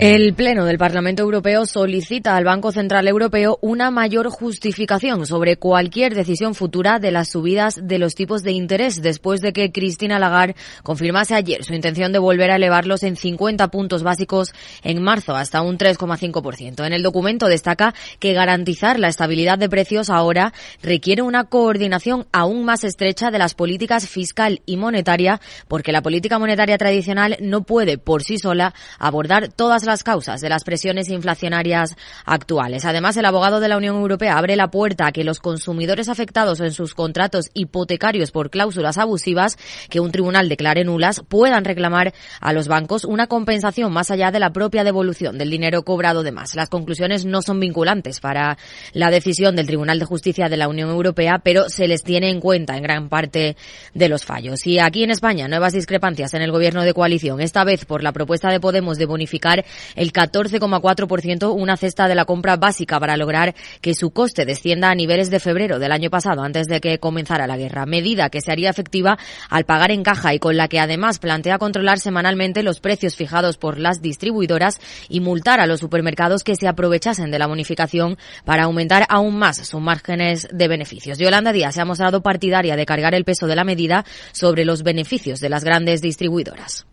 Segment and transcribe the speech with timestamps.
[0.00, 6.16] El Pleno del Parlamento Europeo solicita al Banco Central Europeo una mayor justificación sobre cualquier
[6.16, 10.56] decisión futura de las subidas de los tipos de interés después de que Cristina Lagarde
[10.82, 15.62] confirmase ayer su intención de volver a elevarlos en 50 puntos básicos en marzo hasta
[15.62, 16.84] un 3,5%.
[16.84, 22.64] En el documento destaca que garantizar la estabilidad de precios ahora requiere una coordinación aún
[22.64, 27.96] más estrecha de las políticas fiscal y monetaria porque la política monetaria tradicional no puede
[27.96, 32.84] por sí sola abordar todas las causas de las presiones inflacionarias actuales.
[32.84, 36.60] Además, el abogado de la Unión Europea abre la puerta a que los consumidores afectados
[36.60, 39.56] en sus contratos hipotecarios por cláusulas abusivas
[39.88, 44.40] que un tribunal declare nulas puedan reclamar a los bancos una compensación más allá de
[44.40, 46.54] la propia devolución del dinero cobrado de más.
[46.54, 48.58] Las conclusiones no son vinculantes para
[48.92, 52.40] la decisión del Tribunal de Justicia de la Unión Europea, pero se les tiene en
[52.40, 53.56] cuenta en gran parte
[53.92, 54.66] de los fallos.
[54.66, 58.12] Y aquí en España, nuevas discrepancias en el gobierno de coalición, esta vez por la
[58.12, 63.54] propuesta de Podemos de bonificar el 14,4% una cesta de la compra básica para lograr
[63.80, 67.46] que su coste descienda a niveles de febrero del año pasado, antes de que comenzara
[67.46, 67.86] la guerra.
[67.86, 71.58] Medida que se haría efectiva al pagar en caja y con la que además plantea
[71.58, 76.68] controlar semanalmente los precios fijados por las distribuidoras y multar a los supermercados que se
[76.68, 81.18] aprovechasen de la bonificación para aumentar aún más sus márgenes de beneficios.
[81.18, 84.82] Yolanda Díaz se ha mostrado partidaria de cargar el peso de la medida sobre los
[84.82, 86.86] beneficios de las grandes distribuidoras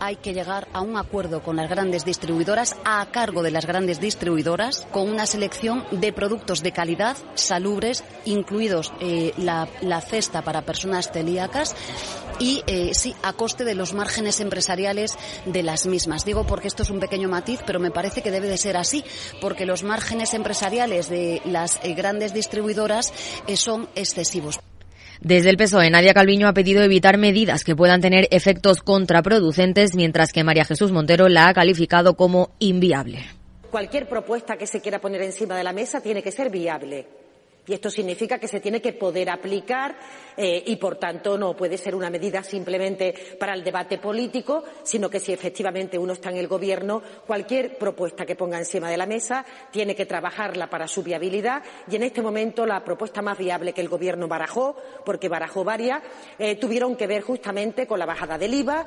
[0.00, 4.00] hay que llegar a un acuerdo con las grandes distribuidoras, a cargo de las grandes
[4.00, 9.66] distribuidoras, con una selección de productos de calidad, salubres, incluidos eh, la,
[10.00, 11.74] cesta para personas celíacas
[12.38, 16.24] y eh, sí, a coste de los márgenes empresariales de las mismas.
[16.24, 19.04] Digo porque esto es un pequeño matiz, pero me parece que debe de ser así,
[19.40, 23.12] porque los márgenes empresariales de las eh, grandes distribuidoras
[23.54, 24.60] son excesivos.
[25.20, 30.32] Desde el PSOE, Nadia Calviño ha pedido evitar medidas que puedan tener efectos contraproducentes, mientras
[30.32, 33.24] que María Jesús Montero la ha calificado como inviable.
[33.70, 37.06] Cualquier propuesta que se quiera poner encima de la mesa tiene que ser viable
[37.66, 39.94] y esto significa que se tiene que poder aplicar
[40.36, 45.08] eh, y, por tanto, no puede ser una medida simplemente para el debate político, sino
[45.08, 49.06] que si efectivamente uno está en el Gobierno, cualquier propuesta que ponga encima de la
[49.06, 51.62] mesa tiene que trabajarla para su viabilidad.
[51.88, 56.02] Y en este momento la propuesta más viable que el Gobierno barajó, porque barajó varias,
[56.38, 58.86] eh, tuvieron que ver justamente con la bajada del IVA.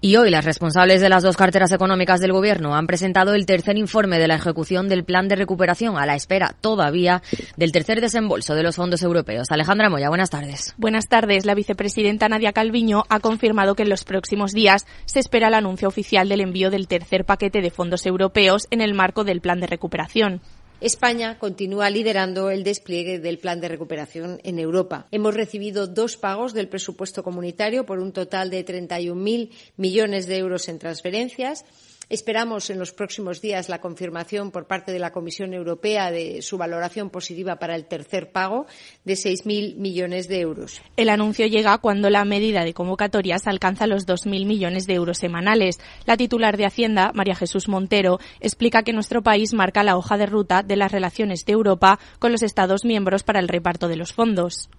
[0.00, 3.76] Y hoy las responsables de las dos carteras económicas del Gobierno han presentado el tercer
[3.76, 7.20] informe de la ejecución del plan de recuperación a la espera todavía
[7.56, 9.48] del tercer desembolso de los fondos europeos.
[9.50, 10.72] Alejandra Moya, buenas tardes.
[10.76, 11.44] Buenas tardes.
[11.46, 15.88] La vicepresidenta Nadia Calviño ha confirmado que en los próximos días se espera el anuncio
[15.88, 19.66] oficial del envío del tercer paquete de fondos europeos en el marco del plan de
[19.66, 20.40] recuperación.
[20.80, 25.08] España continúa liderando el despliegue del plan de recuperación en Europa.
[25.10, 30.68] Hemos recibido dos pagos del presupuesto comunitario por un total de 31.000 millones de euros
[30.68, 31.64] en transferencias
[32.10, 36.56] Esperamos en los próximos días la confirmación por parte de la Comisión Europea de su
[36.56, 38.66] valoración positiva para el tercer pago
[39.04, 40.80] de 6.000 millones de euros.
[40.96, 45.80] El anuncio llega cuando la medida de convocatorias alcanza los 2.000 millones de euros semanales.
[46.06, 50.24] La titular de Hacienda, María Jesús Montero, explica que nuestro país marca la hoja de
[50.24, 54.14] ruta de las relaciones de Europa con los Estados miembros para el reparto de los
[54.14, 54.70] fondos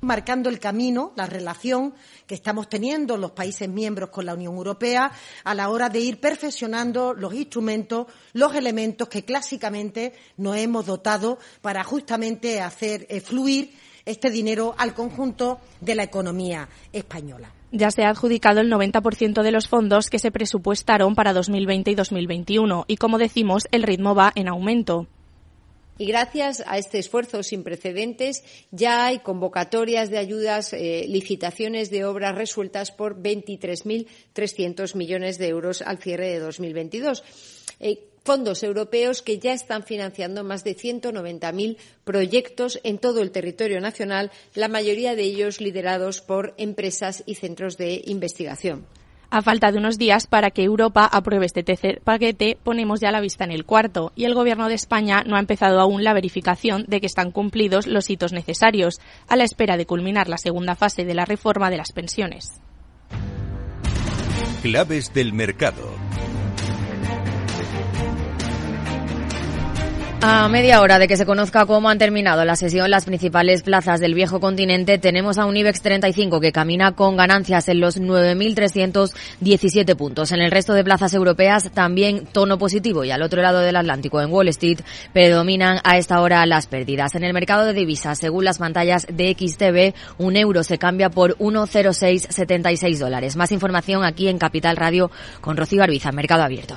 [0.00, 1.94] marcando el camino, la relación
[2.26, 5.12] que estamos teniendo los países miembros con la Unión Europea
[5.44, 11.38] a la hora de ir perfeccionando los instrumentos, los elementos que clásicamente nos hemos dotado
[11.60, 13.72] para justamente hacer eh, fluir
[14.04, 17.52] este dinero al conjunto de la economía española.
[17.72, 21.94] Ya se ha adjudicado el 90% de los fondos que se presupuestaron para 2020 y
[21.94, 25.06] 2021 y, como decimos, el ritmo va en aumento.
[26.00, 32.06] Y gracias a este esfuerzo sin precedentes ya hay convocatorias de ayudas, eh, licitaciones de
[32.06, 37.22] obras resueltas por 23.300 millones de euros al cierre de 2022.
[37.80, 43.78] Eh, fondos europeos que ya están financiando más de 190.000 proyectos en todo el territorio
[43.78, 48.86] nacional, la mayoría de ellos liderados por empresas y centros de investigación.
[49.32, 53.20] A falta de unos días para que Europa apruebe este tercer paquete, ponemos ya la
[53.20, 56.84] vista en el cuarto y el Gobierno de España no ha empezado aún la verificación
[56.88, 61.04] de que están cumplidos los hitos necesarios, a la espera de culminar la segunda fase
[61.04, 62.60] de la reforma de las pensiones.
[64.62, 66.09] Claves del mercado.
[70.22, 74.00] A media hora de que se conozca cómo han terminado la sesión las principales plazas
[74.00, 79.96] del viejo continente, tenemos a un IBEX 35 que camina con ganancias en los 9.317
[79.96, 80.32] puntos.
[80.32, 84.20] En el resto de plazas europeas también tono positivo y al otro lado del Atlántico,
[84.20, 84.80] en Wall Street,
[85.14, 87.14] predominan a esta hora las pérdidas.
[87.14, 91.38] En el mercado de divisas, según las pantallas de XTV, un euro se cambia por
[91.38, 93.36] 1,0676 dólares.
[93.36, 96.76] Más información aquí en Capital Radio con Rocío Arbiza, Mercado Abierto.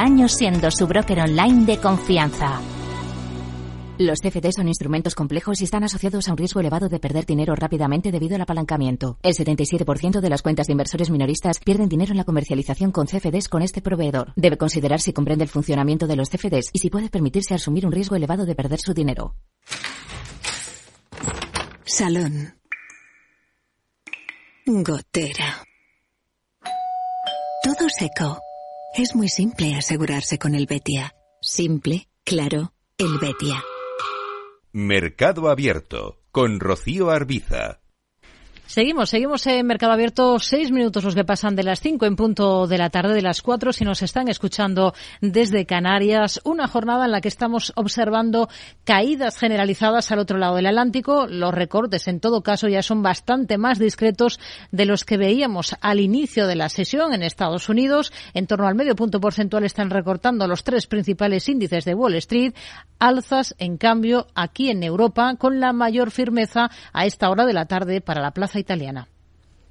[0.00, 2.60] años siendo su broker online de confianza.
[3.98, 7.54] Los CFD son instrumentos complejos y están asociados a un riesgo elevado de perder dinero
[7.54, 9.18] rápidamente debido al apalancamiento.
[9.22, 13.50] El 77% de las cuentas de inversores minoristas pierden dinero en la comercialización con CFDs
[13.50, 14.32] con este proveedor.
[14.36, 17.92] Debe considerar si comprende el funcionamiento de los CFDs y si puede permitirse asumir un
[17.92, 19.34] riesgo elevado de perder su dinero.
[21.84, 22.54] Salón.
[24.64, 25.62] Gotera.
[27.62, 28.40] Todo seco.
[28.92, 31.14] Es muy simple asegurarse con el Betia.
[31.40, 33.62] Simple, claro, el Betia.
[34.72, 37.79] Mercado Abierto con Rocío Arbiza.
[38.70, 40.38] Seguimos, seguimos en Mercado Abierto.
[40.38, 43.42] Seis minutos los que pasan de las cinco en punto de la tarde, de las
[43.42, 46.40] cuatro, si nos están escuchando desde Canarias.
[46.44, 48.48] Una jornada en la que estamos observando
[48.84, 51.26] caídas generalizadas al otro lado del Atlántico.
[51.26, 54.38] Los recortes, en todo caso, ya son bastante más discretos
[54.70, 58.12] de los que veíamos al inicio de la sesión en Estados Unidos.
[58.34, 62.54] En torno al medio punto porcentual están recortando los tres principales índices de Wall Street.
[63.00, 67.64] Alzas, en cambio, aquí en Europa, con la mayor firmeza a esta hora de la
[67.64, 69.08] tarde para la plaza italiana.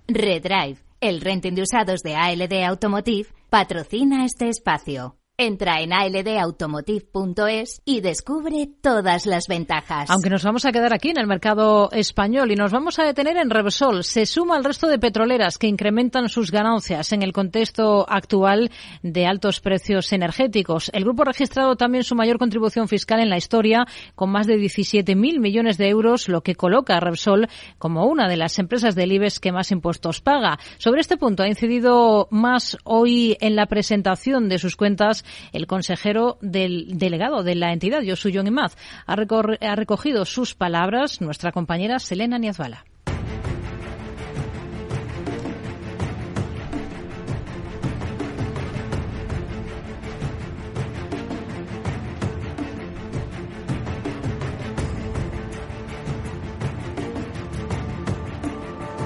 [0.07, 5.18] Redrive, el renting de usados de ALD Automotive, patrocina este espacio.
[5.41, 10.09] Entra en aldautomotive.es y descubre todas las ventajas.
[10.09, 13.37] Aunque nos vamos a quedar aquí en el mercado español y nos vamos a detener
[13.37, 18.05] en Repsol, se suma al resto de petroleras que incrementan sus ganancias en el contexto
[18.09, 18.69] actual
[19.01, 20.91] de altos precios energéticos.
[20.93, 23.85] El grupo ha registrado también su mayor contribución fiscal en la historia,
[24.15, 27.47] con más de 17.000 millones de euros, lo que coloca a Repsol
[27.77, 30.59] como una de las empresas del IBEX que más impuestos paga.
[30.79, 36.37] Sobre este punto ha incidido más hoy en la presentación de sus cuentas el consejero
[36.41, 38.75] del delegado de la entidad, Josu Imaz.
[39.05, 42.85] Ha, ha recogido sus palabras nuestra compañera Selena Niazbala.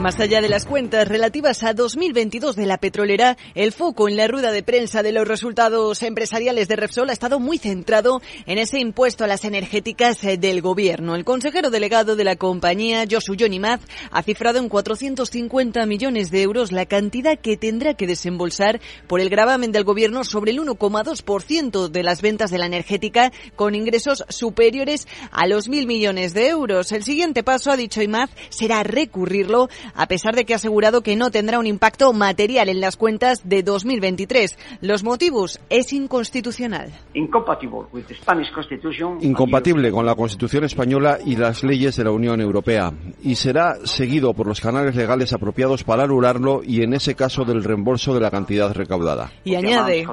[0.03, 4.27] Más allá de las cuentas relativas a 2022 de la petrolera, el foco en la
[4.27, 8.81] rueda de prensa de los resultados empresariales de Repsol ha estado muy centrado en ese
[8.81, 11.15] impuesto a las energéticas eh, del gobierno.
[11.15, 13.79] El consejero delegado de la compañía, Josu Maz,
[14.11, 19.29] ha cifrado en 450 millones de euros la cantidad que tendrá que desembolsar por el
[19.29, 25.07] gravamen del gobierno sobre el 1,2% de las ventas de la energética con ingresos superiores
[25.31, 26.91] a los mil millones de euros.
[26.91, 31.15] El siguiente paso, ha dicho Imaz, será recurrirlo a pesar de que ha asegurado que
[31.15, 34.57] no tendrá un impacto material en las cuentas de 2023.
[34.81, 36.91] Los motivos es inconstitucional.
[39.21, 44.33] Incompatible con la Constitución española y las leyes de la Unión Europea y será seguido
[44.33, 48.31] por los canales legales apropiados para anularlo y en ese caso del reembolso de la
[48.31, 49.31] cantidad recaudada.
[49.43, 50.05] Y añade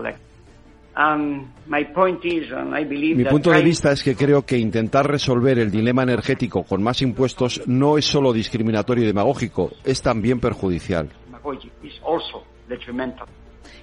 [3.16, 7.00] mi punto de vista es que creo que intentar resolver el dilema energético con más
[7.02, 11.08] impuestos no es solo discriminatorio y demagógico, es también perjudicial.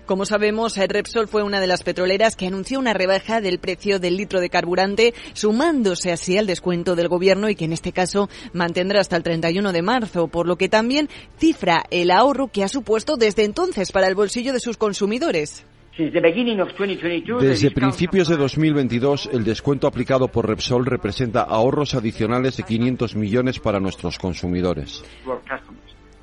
[0.08, 4.16] Como sabemos, Repsol fue una de las petroleras que anunció una rebaja del precio del
[4.16, 9.02] litro de carburante, sumándose así al descuento del gobierno y que en este caso mantendrá
[9.02, 13.18] hasta el 31 de marzo, por lo que también cifra el ahorro que ha supuesto
[13.18, 15.66] desde entonces para el bolsillo de sus consumidores.
[15.98, 23.60] Desde principios de 2022, el descuento aplicado por Repsol representa ahorros adicionales de 500 millones
[23.60, 25.04] para nuestros consumidores.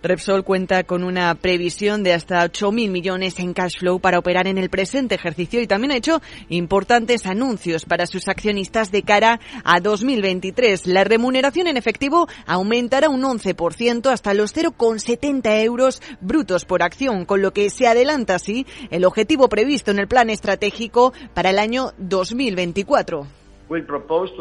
[0.04, 4.58] Repsol cuenta con una previsión de hasta 8.000 millones en cash flow para operar en
[4.58, 6.20] el presente ejercicio y también ha hecho
[6.50, 10.86] importantes anuncios para sus accionistas de cara a 2023.
[10.88, 17.40] La remuneración en efectivo aumentará un 11% hasta los 0,70 euros brutos por acción, con
[17.40, 21.92] lo que se adelanta así el objetivo previsto en el plan estratégico para el año
[21.96, 23.26] 2024.
[23.70, 24.34] We'll propose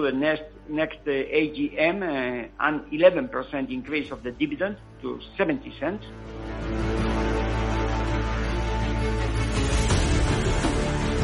[0.69, 6.05] next uh, AGM uh, an 11% increase of the dividend to 70 cents.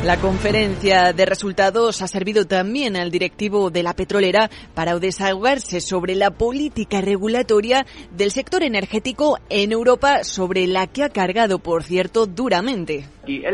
[0.06, 6.16] La conferencia de resultados ha servido también al directivo de la petrolera para desahogarse sobre
[6.16, 12.28] la política regulatoria del sector energético en Europa, sobre la que ha cargado, por cierto,
[12.28, 13.08] duramente.
[13.26, 13.46] The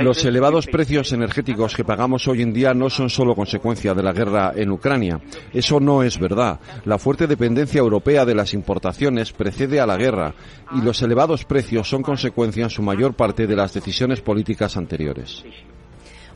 [0.00, 4.12] Los elevados precios energéticos que pagamos hoy en día no son solo consecuencia de la
[4.12, 5.20] guerra en Ucrania.
[5.52, 6.58] Eso no es verdad.
[6.84, 10.34] La fuerte dependencia europea de las importaciones precede a la guerra
[10.74, 15.44] y los elevados precios son consecuencia en su mayor parte de las decisiones políticas anteriores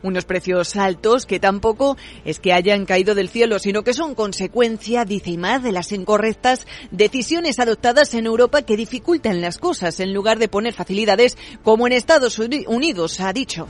[0.02, 5.04] unos precios altos que tampoco es que hayan caído del cielo, sino que son consecuencia,
[5.04, 10.38] dice Imad, de las incorrectas decisiones adoptadas en Europa que dificultan las cosas en lugar
[10.38, 13.66] de poner facilidades como en Estados Unidos, ha dicho.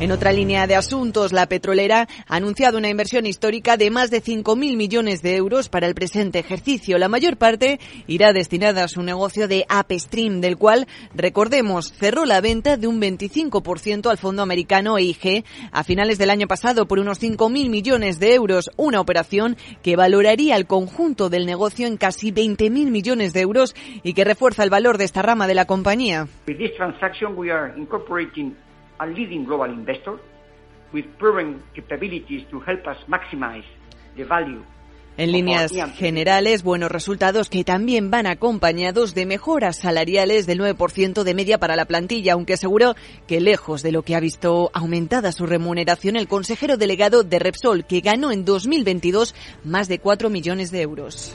[0.00, 4.22] En otra línea de asuntos, la petrolera ha anunciado una inversión histórica de más de
[4.22, 6.98] 5.000 millones de euros para el presente ejercicio.
[6.98, 10.86] La mayor parte irá destinada a su negocio de Upstream, del cual,
[11.16, 16.46] recordemos, cerró la venta de un 25% al fondo americano EIG a finales del año
[16.46, 21.88] pasado por unos 5.000 millones de euros, una operación que valoraría el conjunto del negocio
[21.88, 23.74] en casi 20.000 millones de euros
[24.04, 26.28] y que refuerza el valor de esta rama de la compañía.
[26.46, 26.78] With this
[29.00, 30.18] a leading global investor
[30.92, 33.66] with proven capabilities to help us maximize
[34.16, 34.64] the value
[35.18, 41.34] en líneas generales, buenos resultados que también van acompañados de mejoras salariales del 9% de
[41.34, 42.94] media para la plantilla, aunque seguro
[43.26, 47.84] que lejos de lo que ha visto aumentada su remuneración el consejero delegado de Repsol,
[47.84, 51.34] que ganó en 2022 más de 4 millones de euros.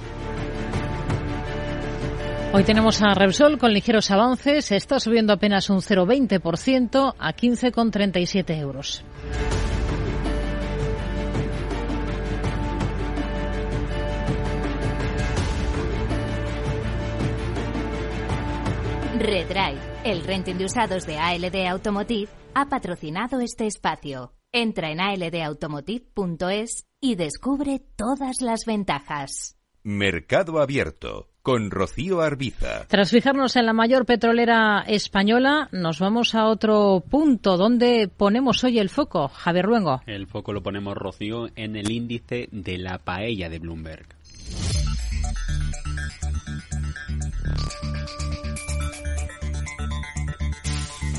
[2.55, 4.71] Hoy tenemos a Repsol con ligeros avances.
[4.71, 9.03] Está subiendo apenas un 0,20% a 15,37 euros.
[19.17, 24.31] Redrive, el renting de usados de ALD Automotive, ha patrocinado este espacio.
[24.51, 29.57] Entra en aldautomotive.es y descubre todas las ventajas.
[29.81, 32.87] Mercado Abierto con Rocío Arbiza.
[32.87, 37.57] Tras fijarnos en la mayor petrolera española, nos vamos a otro punto.
[37.57, 40.01] ¿Dónde ponemos hoy el foco, Javier Ruengo?
[40.07, 44.07] El foco lo ponemos, Rocío, en el índice de la paella de Bloomberg.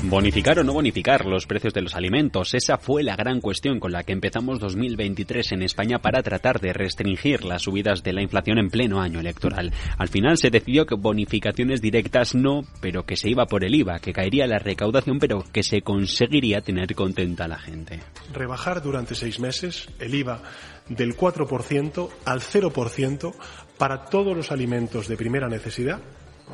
[0.07, 3.91] Bonificar o no bonificar los precios de los alimentos, esa fue la gran cuestión con
[3.91, 8.59] la que empezamos 2023 en España para tratar de restringir las subidas de la inflación
[8.59, 9.73] en pleno año electoral.
[9.97, 13.97] Al final se decidió que bonificaciones directas no, pero que se iba por el IVA,
[13.97, 17.99] que caería la recaudación, pero que se conseguiría tener contenta a la gente.
[18.31, 20.39] Rebajar durante seis meses el IVA
[20.87, 23.33] del 4% al 0%
[23.79, 25.99] para todos los alimentos de primera necesidad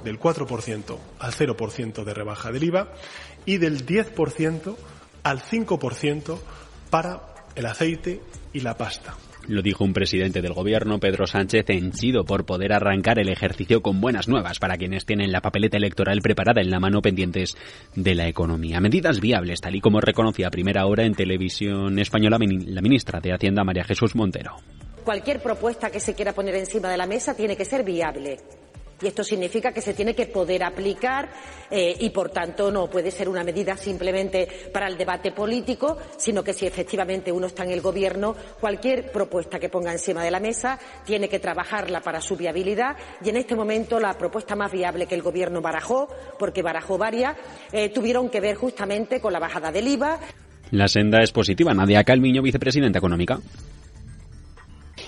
[0.03, 2.93] del 4% al 0% de rebaja del IVA
[3.45, 4.75] y del 10%
[5.23, 6.39] al 5%
[6.89, 7.21] para
[7.55, 8.21] el aceite
[8.53, 9.15] y la pasta.
[9.47, 13.99] Lo dijo un presidente del gobierno, Pedro Sánchez, henchido por poder arrancar el ejercicio con
[13.99, 17.57] buenas nuevas para quienes tienen la papeleta electoral preparada en la mano pendientes
[17.95, 18.79] de la economía.
[18.79, 23.33] Medidas viables, tal y como reconocía a primera hora en televisión española la ministra de
[23.33, 24.57] Hacienda, María Jesús Montero.
[25.03, 28.37] Cualquier propuesta que se quiera poner encima de la mesa tiene que ser viable
[29.01, 31.29] y esto significa que se tiene que poder aplicar
[31.69, 36.43] eh, y, por tanto, no puede ser una medida simplemente para el debate político, sino
[36.43, 40.39] que si efectivamente uno está en el Gobierno, cualquier propuesta que ponga encima de la
[40.39, 45.07] mesa tiene que trabajarla para su viabilidad y, en este momento, la propuesta más viable
[45.07, 47.37] que el Gobierno barajó, porque barajó varias,
[47.71, 50.19] eh, tuvieron que ver justamente con la bajada del IVA.
[50.71, 51.73] La senda es positiva.
[51.73, 53.39] Nadia Calmiño, vicepresidenta económica.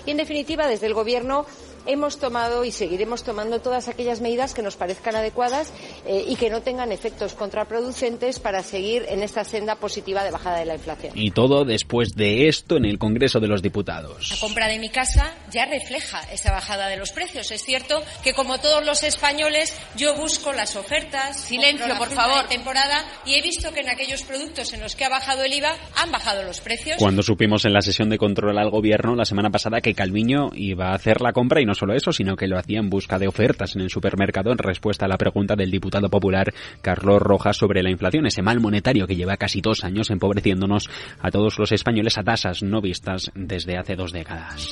[0.06, 1.46] Y, en definitiva, desde el Gobierno
[1.86, 5.72] hemos tomado y seguiremos tomando todas aquellas medidas que nos parezcan adecuadas
[6.06, 10.58] eh, y que no tengan efectos contraproducentes para seguir en esta senda positiva de bajada
[10.58, 11.12] de la inflación.
[11.16, 14.30] Y todo después de esto en el Congreso de los Diputados.
[14.30, 17.50] La compra de mi casa ya refleja esa bajada de los precios.
[17.50, 23.04] Es cierto que como todos los españoles yo busco las ofertas, silencio por favor, temporada
[23.26, 26.10] y he visto que en aquellos productos en los que ha bajado el IVA han
[26.10, 26.96] bajado los precios.
[26.98, 30.90] Cuando supimos en la sesión de control al gobierno la semana pasada que Calviño iba
[30.90, 33.28] a hacer la compra y no solo eso, sino que lo hacía en busca de
[33.28, 36.52] ofertas en el supermercado en respuesta a la pregunta del diputado popular
[36.82, 40.88] Carlos Rojas sobre la inflación, ese mal monetario que lleva casi dos años empobreciéndonos
[41.20, 44.70] a todos los españoles a tasas no vistas desde hace dos décadas.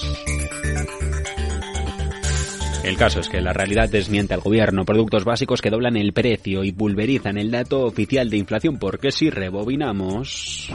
[2.85, 6.65] El caso es que la realidad desmiente al gobierno productos básicos que doblan el precio
[6.65, 10.69] y pulverizan el dato oficial de inflación porque si rebobinamos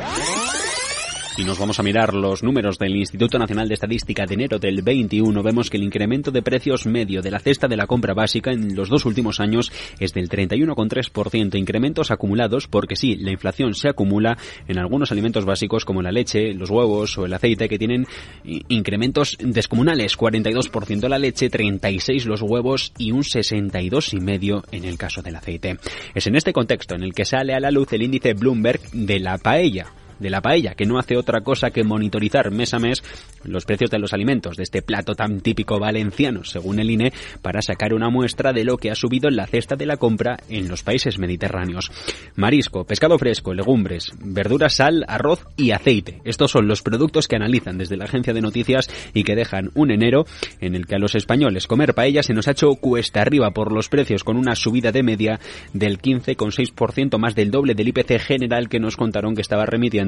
[1.38, 4.82] y nos vamos a mirar los números del Instituto Nacional de Estadística de enero del
[4.82, 8.52] 21, vemos que el incremento de precios medio de la cesta de la compra básica
[8.52, 13.88] en los dos últimos años es del 31,3%, incrementos acumulados porque sí, la inflación se
[13.88, 18.08] acumula en algunos alimentos básicos como la leche, los huevos o el aceite que tienen
[18.44, 25.36] incrementos descomunales, 42% la leche, 36 los huevos y un 62,5 en el caso del
[25.36, 25.78] aceite.
[26.16, 29.20] Es en este contexto en el que sale a la luz el índice Bloomberg de
[29.20, 33.04] la paella de la paella, que no hace otra cosa que monitorizar mes a mes
[33.44, 37.62] los precios de los alimentos de este plato tan típico valenciano, según el INE, para
[37.62, 40.68] sacar una muestra de lo que ha subido en la cesta de la compra en
[40.68, 41.92] los países mediterráneos.
[42.36, 46.22] Marisco, pescado fresco, legumbres, verduras, sal, arroz y aceite.
[46.24, 49.92] Estos son los productos que analizan desde la agencia de noticias y que dejan un
[49.92, 50.26] enero
[50.60, 53.72] en el que a los españoles comer paella se nos ha hecho cuesta arriba por
[53.72, 55.40] los precios con una subida de media
[55.74, 60.07] del 15,6% más del doble del IPC general que nos contaron que estaba remitiendo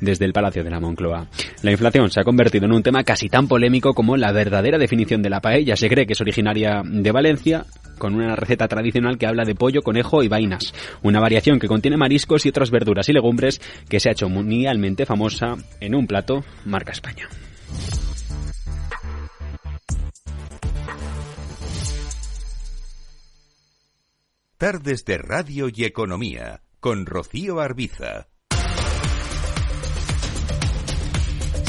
[0.00, 1.28] desde el Palacio de la Moncloa.
[1.62, 5.22] La inflación se ha convertido en un tema casi tan polémico como la verdadera definición
[5.22, 5.76] de la paella.
[5.76, 7.66] Se cree que es originaria de Valencia,
[7.98, 10.74] con una receta tradicional que habla de pollo, conejo y vainas.
[11.02, 15.06] Una variación que contiene mariscos y otras verduras y legumbres que se ha hecho mundialmente
[15.06, 17.28] famosa en un plato marca España.
[24.56, 28.28] Tardes de Radio y Economía con Rocío Arbiza.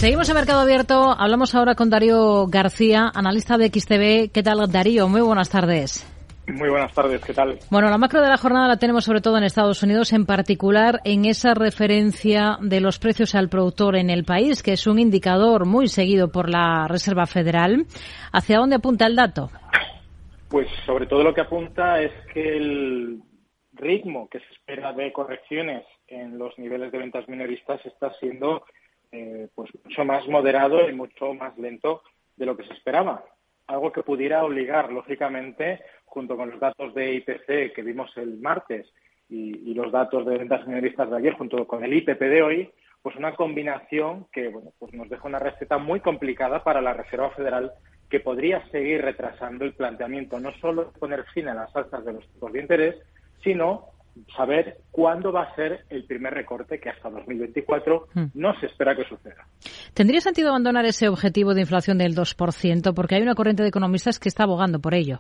[0.06, 1.16] Seguimos en Mercado Abierto.
[1.18, 4.32] Hablamos ahora con Darío García, analista de XTV.
[4.32, 5.08] ¿Qué tal, Darío?
[5.08, 6.06] Muy buenas tardes.
[6.48, 7.58] Muy buenas tardes, ¿qué tal?
[7.72, 11.02] Bueno, la macro de la jornada la tenemos sobre todo en Estados Unidos, en particular
[11.06, 15.66] en esa referencia de los precios al productor en el país, que es un indicador
[15.66, 17.88] muy seguido por la Reserva Federal.
[18.32, 19.50] ¿Hacia dónde apunta el dato?
[20.50, 23.24] Pues sobre todo lo que apunta es que el
[23.74, 28.62] ritmo que se espera de correcciones en los niveles de ventas minoristas está siendo
[29.12, 32.02] eh, pues mucho más moderado y mucho más lento
[32.36, 33.24] de lo que se esperaba.
[33.68, 38.88] Algo que pudiera obligar, lógicamente, junto con los datos de IPC que vimos el martes
[39.30, 43.16] y, los datos de ventas minoristas de ayer, junto con el IPP de hoy, pues
[43.18, 47.72] una combinación que bueno, pues nos deja una receta muy complicada para la Reserva Federal
[48.10, 52.14] que podría seguir retrasando el planteamiento no solo de poner fin a las alzas de
[52.14, 52.96] los tipos de interés,
[53.44, 53.95] sino
[54.36, 58.26] saber cuándo va a ser el primer recorte que hasta 2024 hmm.
[58.34, 59.48] no se espera que suceda.
[59.94, 62.94] ¿Tendría sentido abandonar ese objetivo de inflación del 2%?
[62.94, 65.20] Porque hay una corriente de economistas que está abogando por ello.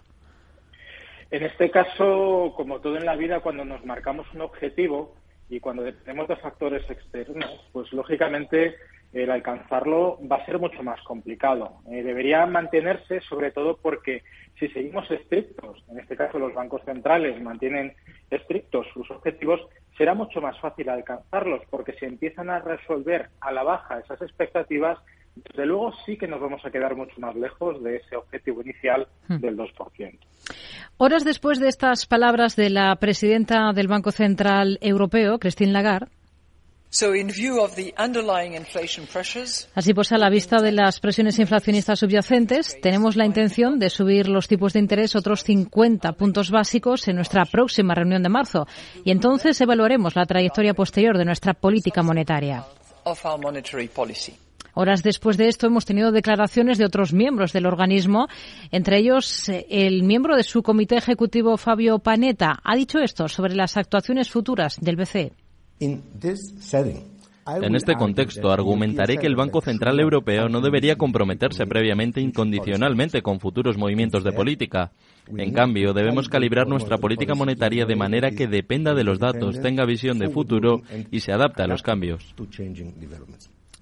[1.31, 5.15] En este caso, como todo en la vida, cuando nos marcamos un objetivo
[5.49, 8.75] y cuando dependemos de factores externos, pues lógicamente
[9.23, 11.77] el alcanzarlo va a ser mucho más complicado.
[11.89, 14.23] Eh, debería mantenerse sobre todo porque
[14.59, 17.93] si seguimos estrictos, en este caso los bancos centrales mantienen
[18.29, 19.61] estrictos sus objetivos,
[19.97, 24.99] será mucho más fácil alcanzarlos, porque si empiezan a resolver a la baja esas expectativas,
[25.35, 29.07] desde luego sí que nos vamos a quedar mucho más lejos de ese objetivo inicial
[29.29, 29.37] hmm.
[29.37, 30.19] del 2%.
[30.97, 36.07] Horas después de estas palabras de la presidenta del Banco Central Europeo, Christine Lagarde,
[39.75, 44.29] Así pues, a la vista de las presiones inflacionistas subyacentes, tenemos la intención de subir
[44.29, 48.65] los tipos de interés otros 50 puntos básicos en nuestra próxima reunión de marzo
[49.03, 52.63] y entonces evaluaremos la trayectoria posterior de nuestra política monetaria.
[54.73, 58.27] Horas después de esto hemos tenido declaraciones de otros miembros del organismo,
[58.71, 63.53] entre ellos eh, el miembro de su comité ejecutivo Fabio Panetta ha dicho esto sobre
[63.53, 65.33] las actuaciones futuras del BCE.
[65.79, 73.39] En este contexto, argumentaré que el Banco Central Europeo no debería comprometerse previamente incondicionalmente con
[73.39, 74.91] futuros movimientos de política.
[75.27, 79.85] En cambio, debemos calibrar nuestra política monetaria de manera que dependa de los datos, tenga
[79.85, 82.33] visión de futuro y se adapte a los cambios.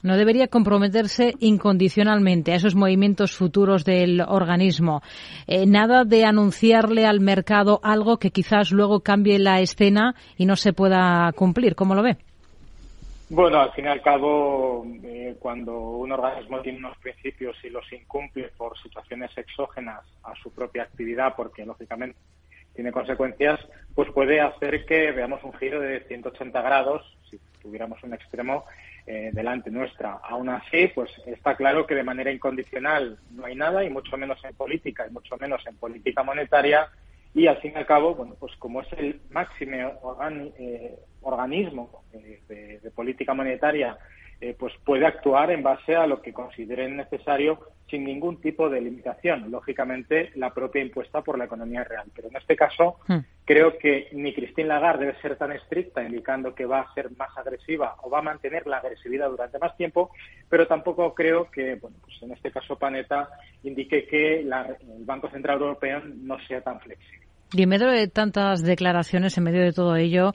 [0.04, 5.02] No debería comprometerse incondicionalmente a esos movimientos futuros del organismo.
[5.48, 10.56] Eh, nada de anunciarle al mercado algo que quizás luego cambie la escena y no
[10.56, 11.76] se pueda cumplir.
[11.76, 12.18] ¿Cómo lo ve?
[13.30, 17.92] Bueno, al fin y al cabo, eh, cuando un organismo tiene unos principios y los
[17.92, 22.18] incumple por situaciones exógenas a su propia actividad, porque lógicamente
[22.73, 23.59] tiene consecuencias,
[23.95, 28.65] pues puede hacer que veamos un giro de 180 grados, si tuviéramos un extremo,
[29.05, 30.19] eh, delante nuestra.
[30.23, 34.43] Aún así, pues está claro que de manera incondicional no hay nada, y mucho menos
[34.45, 36.89] en política, y mucho menos en política monetaria,
[37.33, 39.75] y al fin y al cabo, bueno, pues como es el máximo
[40.57, 43.97] eh, organismo eh, de, política monetaria,
[44.43, 48.82] eh, pues puede actuar en base a lo que consideren necesario sin ningún tipo de
[48.82, 52.08] limitación, lógicamente la propia impuesta por la economía real.
[52.13, 53.19] Pero en este caso hmm.
[53.45, 57.29] creo que ni Christine Lagarde debe ser tan estricta indicando que va a ser más
[57.38, 60.12] agresiva o va a mantener la agresividad durante más tiempo,
[60.49, 63.29] pero tampoco creo que, bueno, pues en este caso Panetta
[63.63, 64.51] indique que el
[65.06, 67.27] Banco Central Europeo no sea tan flexible.
[67.53, 70.34] Y en medio de tantas declaraciones, en medio de todo ello,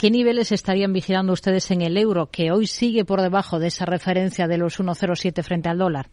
[0.00, 3.84] ¿qué niveles estarían vigilando ustedes en el euro, que hoy sigue por debajo de esa
[3.84, 6.06] referencia de los 1,07 frente al dólar?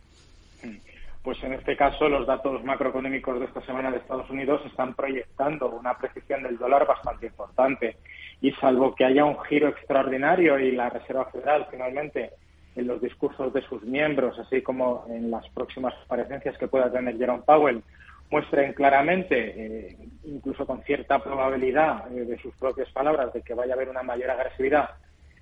[1.23, 5.69] Pues en este caso los datos macroeconómicos de esta semana de Estados Unidos están proyectando
[5.69, 7.95] una precisión del dólar bastante importante.
[8.41, 12.31] Y salvo que haya un giro extraordinario y la Reserva Federal finalmente
[12.75, 17.17] en los discursos de sus miembros, así como en las próximas comparecencias que pueda tener
[17.17, 17.81] Jerome Powell,
[18.29, 23.73] muestren claramente, eh, incluso con cierta probabilidad eh, de sus propias palabras, de que vaya
[23.73, 24.89] a haber una mayor agresividad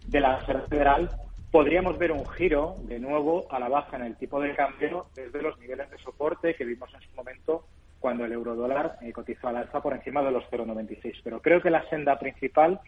[0.07, 1.09] de la Reserva Federal,
[1.51, 5.41] podríamos ver un giro de nuevo a la baja en el tipo de cambio desde
[5.41, 7.65] los niveles de soporte que vimos en su momento
[7.99, 11.21] cuando el eurodólar eh, cotizó al alza por encima de los 0,96.
[11.23, 12.79] Pero creo que la senda principal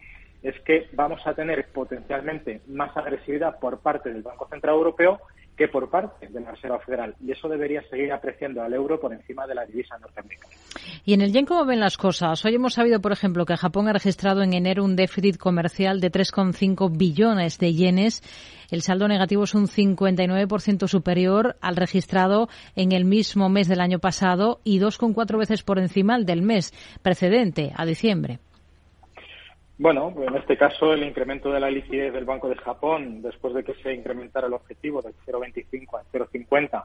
[0.42, 5.20] es que vamos a tener potencialmente más agresividad por parte del Banco Central Europeo
[5.58, 7.16] que por parte de la Reserva Federal.
[7.20, 10.54] Y eso debería seguir apreciando al euro por encima de la divisa norteamericana.
[11.04, 12.44] ¿Y en el yen cómo ven las cosas?
[12.44, 16.12] Hoy hemos sabido, por ejemplo, que Japón ha registrado en enero un déficit comercial de
[16.12, 18.22] 3,5 billones de yenes.
[18.70, 23.98] El saldo negativo es un 59% superior al registrado en el mismo mes del año
[23.98, 28.38] pasado y 2,4 veces por encima del mes precedente, a diciembre.
[29.78, 33.62] Bueno, en este caso el incremento de la liquidez del Banco de Japón, después de
[33.62, 36.84] que se incrementara el objetivo del 0,25 a 0,50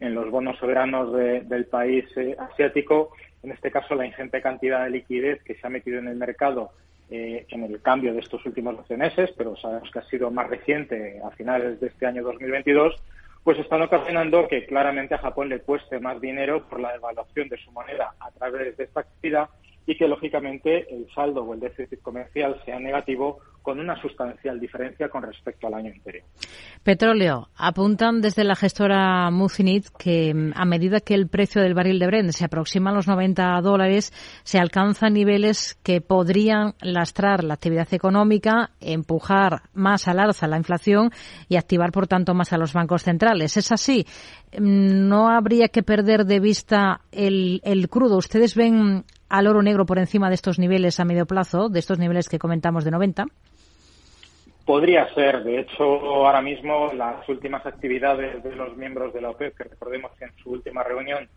[0.00, 3.10] en los bonos soberanos del país eh, asiático,
[3.42, 6.70] en este caso la ingente cantidad de liquidez que se ha metido en el mercado
[7.10, 10.48] eh, en el cambio de estos últimos 12 meses, pero sabemos que ha sido más
[10.48, 12.94] reciente a finales de este año 2022,
[13.44, 17.58] pues están ocasionando que claramente a Japón le cueste más dinero por la devaluación de
[17.58, 19.50] su moneda a través de esta actividad
[19.86, 25.08] y que lógicamente el saldo o el déficit comercial sea negativo con una sustancial diferencia
[25.08, 26.24] con respecto al año anterior.
[26.82, 27.48] Petróleo.
[27.56, 32.06] Apuntan desde la gestora Muzinit que mm, a medida que el precio del barril de
[32.06, 37.86] Brent se aproxima a los 90 dólares, se alcanzan niveles que podrían lastrar la actividad
[37.92, 41.10] económica, empujar más al alza la inflación
[41.48, 43.56] y activar, por tanto, más a los bancos centrales.
[43.56, 44.04] ¿Es así?
[44.58, 48.16] Mm, ¿No habría que perder de vista el, el crudo?
[48.16, 51.98] ¿Ustedes ven al oro negro por encima de estos niveles a medio plazo, de estos
[51.98, 53.24] niveles que comentamos de 90?
[54.66, 55.42] Podría ser.
[55.42, 60.12] De hecho, ahora mismo las últimas actividades de los miembros de la OPEP, que recordemos
[60.18, 61.30] que en su última reunión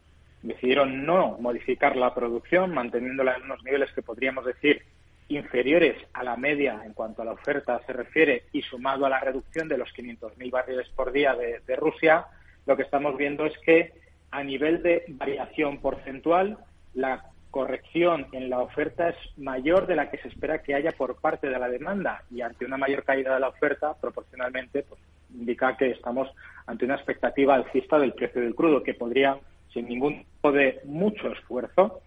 [0.43, 4.81] decidieron no modificar la producción, manteniéndola en unos niveles que podríamos decir
[5.29, 9.21] inferiores a la media en cuanto a la oferta se refiere y sumado a la
[9.21, 12.25] reducción de los 500.000 barriles por día de Rusia,
[12.65, 13.93] lo que estamos viendo es que
[14.31, 16.57] a nivel de variación porcentual,
[16.93, 17.23] la
[17.55, 21.47] corrección en la oferta es mayor de la que se espera que haya por parte
[21.47, 24.99] de la demanda y ante una mayor caída de la oferta, proporcionalmente, pues,
[25.33, 26.27] indica que estamos
[26.67, 29.37] ante una expectativa alcista del precio del crudo que podría,
[29.73, 32.01] sin ningún tipo de mucho esfuerzo,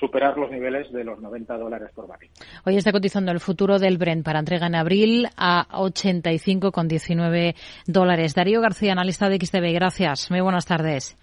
[0.00, 2.30] superar los niveles de los 90 dólares por barril.
[2.64, 7.54] Hoy está cotizando el futuro del Brent para entrega en abril a 85,19
[7.86, 8.34] dólares.
[8.34, 10.30] Darío García, analista de XTB, gracias.
[10.30, 11.18] Muy buenas tardes.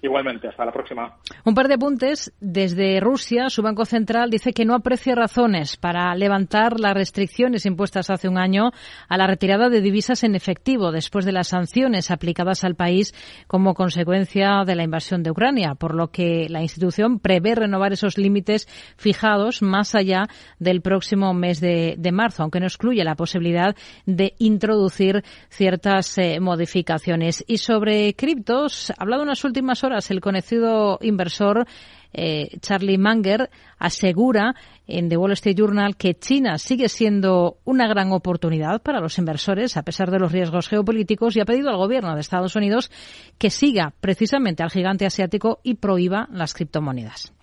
[0.00, 1.16] Igualmente, hasta la próxima.
[1.44, 2.32] Un par de apuntes.
[2.40, 8.08] Desde Rusia, su Banco Central dice que no aprecia razones para levantar las restricciones impuestas
[8.08, 8.70] hace un año
[9.08, 13.12] a la retirada de divisas en efectivo después de las sanciones aplicadas al país
[13.48, 18.18] como consecuencia de la invasión de Ucrania, por lo que la institución prevé renovar esos
[18.18, 20.28] límites fijados más allá
[20.60, 27.44] del próximo mes de, marzo, aunque no excluye la posibilidad de introducir ciertas eh, modificaciones.
[27.46, 31.66] Y sobre criptos, ha hablado unas últimas horas el conocido inversor
[32.12, 34.54] eh, Charlie Munger asegura
[34.86, 39.76] en The Wall Street Journal que China sigue siendo una gran oportunidad para los inversores
[39.76, 42.90] a pesar de los riesgos geopolíticos y ha pedido al gobierno de Estados Unidos
[43.36, 47.37] que siga precisamente al gigante asiático y prohíba las criptomonedas.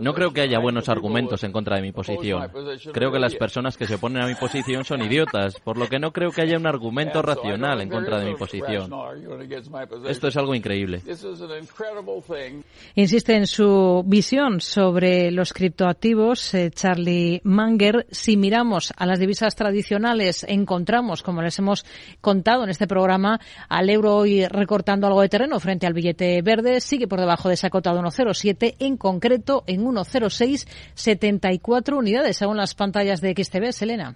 [0.00, 2.50] No creo que haya buenos argumentos en contra de mi posición.
[2.92, 5.98] Creo que las personas que se oponen a mi posición son idiotas, por lo que
[5.98, 8.90] no creo que haya un argumento racional en contra de mi posición.
[10.08, 11.02] Esto es algo increíble.
[12.94, 18.06] Insiste en su visión sobre los criptoactivos, eh, Charlie Munger.
[18.10, 21.84] Si miramos a las divisas tradicionales, encontramos, como les hemos
[22.20, 26.80] contado en este programa, al euro hoy recortando algo de terreno frente al billete verde,
[26.80, 33.20] sigue por debajo de esa cotado 1,07, en concreto en 1,0674 unidades, según las pantallas
[33.20, 33.72] de XTB.
[33.72, 34.14] Selena.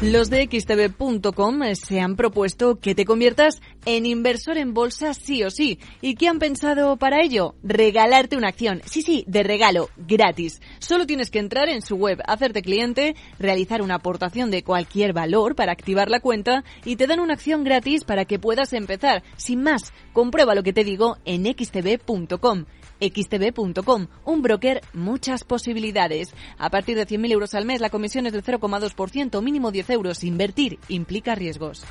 [0.00, 5.50] Los de xtv.com se han propuesto que te conviertas en inversor en bolsa sí o
[5.50, 5.80] sí.
[6.00, 7.56] ¿Y qué han pensado para ello?
[7.64, 8.80] Regalarte una acción.
[8.86, 10.60] Sí, sí, de regalo, gratis.
[10.78, 15.56] Solo tienes que entrar en su web, hacerte cliente, realizar una aportación de cualquier valor
[15.56, 19.24] para activar la cuenta y te dan una acción gratis para que puedas empezar.
[19.36, 22.66] Sin más, comprueba lo que te digo en xtv.com
[23.00, 26.34] xtb.com, un broker, muchas posibilidades.
[26.58, 30.24] A partir de 100.000 euros al mes, la comisión es del 0,2%, mínimo 10 euros.
[30.24, 31.84] Invertir implica riesgos.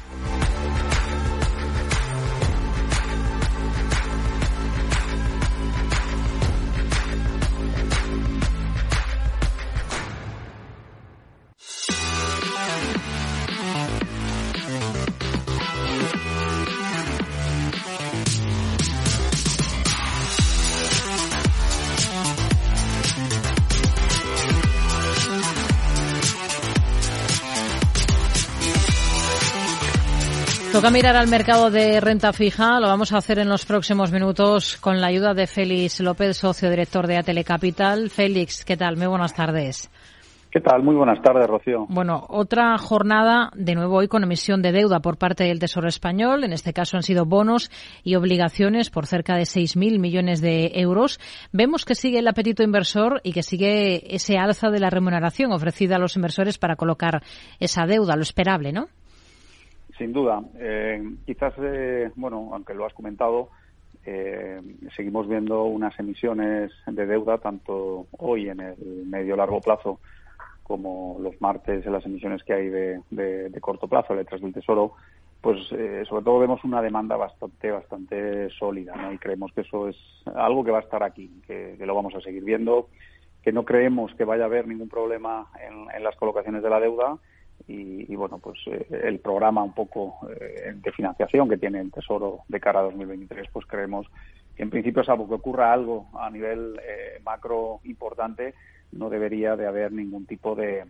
[30.78, 32.80] Toca mirar al mercado de renta fija.
[32.80, 36.70] Lo vamos a hacer en los próximos minutos con la ayuda de Félix López, socio
[36.70, 38.12] director de Atele Capital.
[38.12, 38.96] Félix, ¿qué tal?
[38.96, 39.90] Muy buenas tardes.
[40.52, 40.84] ¿Qué tal?
[40.84, 41.88] Muy buenas tardes, Rocío.
[41.90, 46.44] Bueno, otra jornada de nuevo hoy con emisión de deuda por parte del Tesoro Español.
[46.44, 47.72] En este caso han sido bonos
[48.04, 51.20] y obligaciones por cerca de 6.000 millones de euros.
[51.52, 55.96] Vemos que sigue el apetito inversor y que sigue ese alza de la remuneración ofrecida
[55.96, 57.24] a los inversores para colocar
[57.60, 58.90] esa deuda, lo esperable, ¿no?
[59.98, 60.44] Sin duda.
[60.60, 63.50] Eh, quizás, eh, bueno, aunque lo has comentado,
[64.06, 64.62] eh,
[64.96, 70.00] seguimos viendo unas emisiones de deuda, tanto hoy en el medio-largo plazo
[70.62, 74.94] como los martes en las emisiones que hay de, corto plazo, letras del Tesoro,
[75.42, 79.14] pues sobre todo vemos una demanda bastante bastante sólida, ¿no?
[79.14, 79.96] Y creemos que eso es
[80.36, 82.90] algo que va a estar aquí, que, lo vamos a seguir viendo,
[83.42, 85.48] que no creemos que vaya a haber ningún problema
[85.96, 87.18] en las colocaciones de la deuda
[87.68, 92.40] y, bueno, pues eh, el programa un poco eh, de financiación que tiene el Tesoro
[92.48, 94.08] de cara a 2023, pues creemos
[94.56, 98.54] que en principio, salvo que ocurra algo a nivel eh, macro importante,
[98.94, 100.86] no debería de haber ningún tipo de,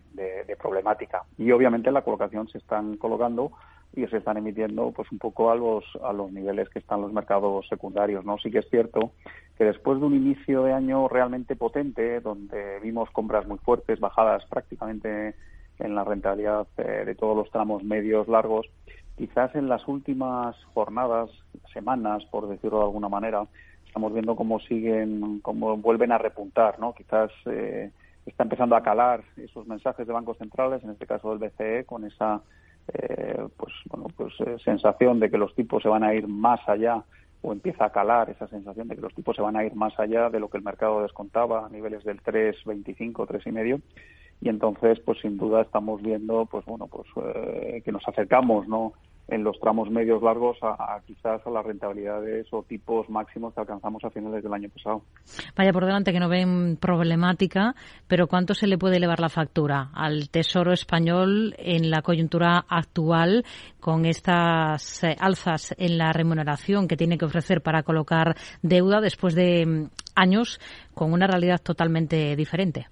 [0.59, 1.23] problemática.
[1.37, 3.51] Y obviamente la colocación se están colocando
[3.95, 7.13] y se están emitiendo pues un poco a los a los niveles que están los
[7.13, 9.11] mercados secundarios no sí que es cierto
[9.57, 14.45] que después de un inicio de año realmente potente donde vimos compras muy fuertes bajadas
[14.47, 15.35] prácticamente
[15.79, 18.67] en la rentabilidad eh, de todos los tramos medios largos.
[19.17, 21.29] Quizás en las últimas jornadas,
[21.73, 23.45] semanas, por decirlo de alguna manera,
[23.85, 26.93] estamos viendo cómo siguen, cómo vuelven a repuntar, ¿no?
[26.93, 27.91] Quizás eh,
[28.25, 32.05] está empezando a calar esos mensajes de bancos centrales, en este caso del BCE, con
[32.05, 32.41] esa
[32.93, 37.03] eh, pues bueno pues sensación de que los tipos se van a ir más allá
[37.41, 39.97] o empieza a calar esa sensación de que los tipos se van a ir más
[39.99, 43.73] allá de lo que el mercado descontaba a niveles del 3,25, 3,5 y
[44.41, 48.93] entonces pues sin duda estamos viendo pues bueno pues eh, que nos acercamos no
[49.27, 54.03] en los tramos medios largos a, quizás a las rentabilidades o tipos máximos que alcanzamos
[54.03, 55.03] a finales del año pasado.
[55.55, 57.75] Vaya por delante que no ven problemática,
[58.07, 63.43] pero ¿cuánto se le puede elevar la factura al Tesoro español en la coyuntura actual
[63.79, 69.35] con estas eh, alzas en la remuneración que tiene que ofrecer para colocar deuda después
[69.35, 70.59] de mm, años
[70.93, 72.87] con una realidad totalmente diferente?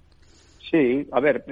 [0.70, 1.44] Sí, a ver,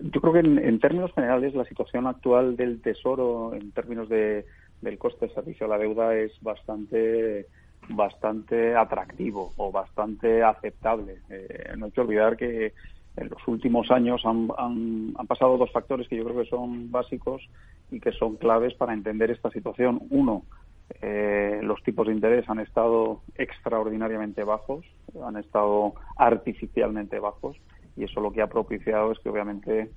[0.00, 4.44] yo creo que en, términos generales la situación actual del Tesoro en términos de,
[4.80, 7.46] del coste de servicio a la deuda es bastante
[7.88, 11.18] bastante atractivo o bastante aceptable.
[11.30, 12.72] Eh, no hay que olvidar que
[13.16, 16.90] en los últimos años han, han, han, pasado dos factores que yo creo que son
[16.90, 17.42] básicos
[17.90, 20.00] y que son claves para entender esta situación.
[20.10, 20.44] Uno,
[21.02, 24.84] eh, los tipos de interés han estado extraordinariamente bajos,
[25.24, 27.56] han estado artificialmente bajos
[27.96, 29.90] y eso lo que ha propiciado es que obviamente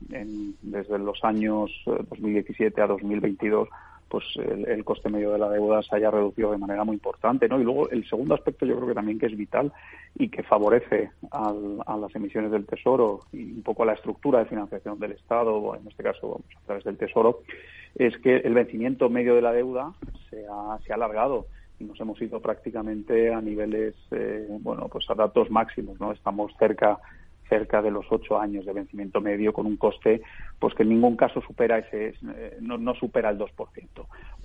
[0.62, 3.70] desde los años 2017 eh, a 2022
[4.14, 7.60] pues el, coste medio de la deuda se haya reducido de manera muy importante, ¿no?
[7.60, 9.74] Y luego el segundo aspecto yo creo que también que es vital
[10.14, 14.46] y que favorece a las emisiones del Tesoro y un poco a la estructura de
[14.46, 17.40] financiación del Estado, en este caso a través del Tesoro,
[17.96, 19.92] es que el vencimiento medio de la deuda
[20.30, 21.48] se ha, se ha alargado
[21.80, 26.12] y nos hemos ido prácticamente a niveles, eh, bueno, pues a datos máximos, ¿no?
[26.12, 27.00] Estamos cerca
[27.54, 30.24] cerca de los ocho años de vencimiento medio con un coste
[30.58, 33.48] pues que en ningún caso supera ese eh, no, no supera el 2%.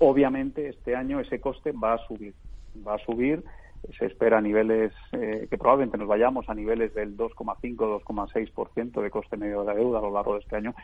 [0.00, 2.34] Obviamente este año ese coste va a subir,
[2.86, 3.42] va a subir
[3.98, 9.10] se espera a niveles eh, que probablemente nos vayamos a niveles del 2,5 2,6% de
[9.10, 10.74] coste medio de la deuda a lo largo de este año,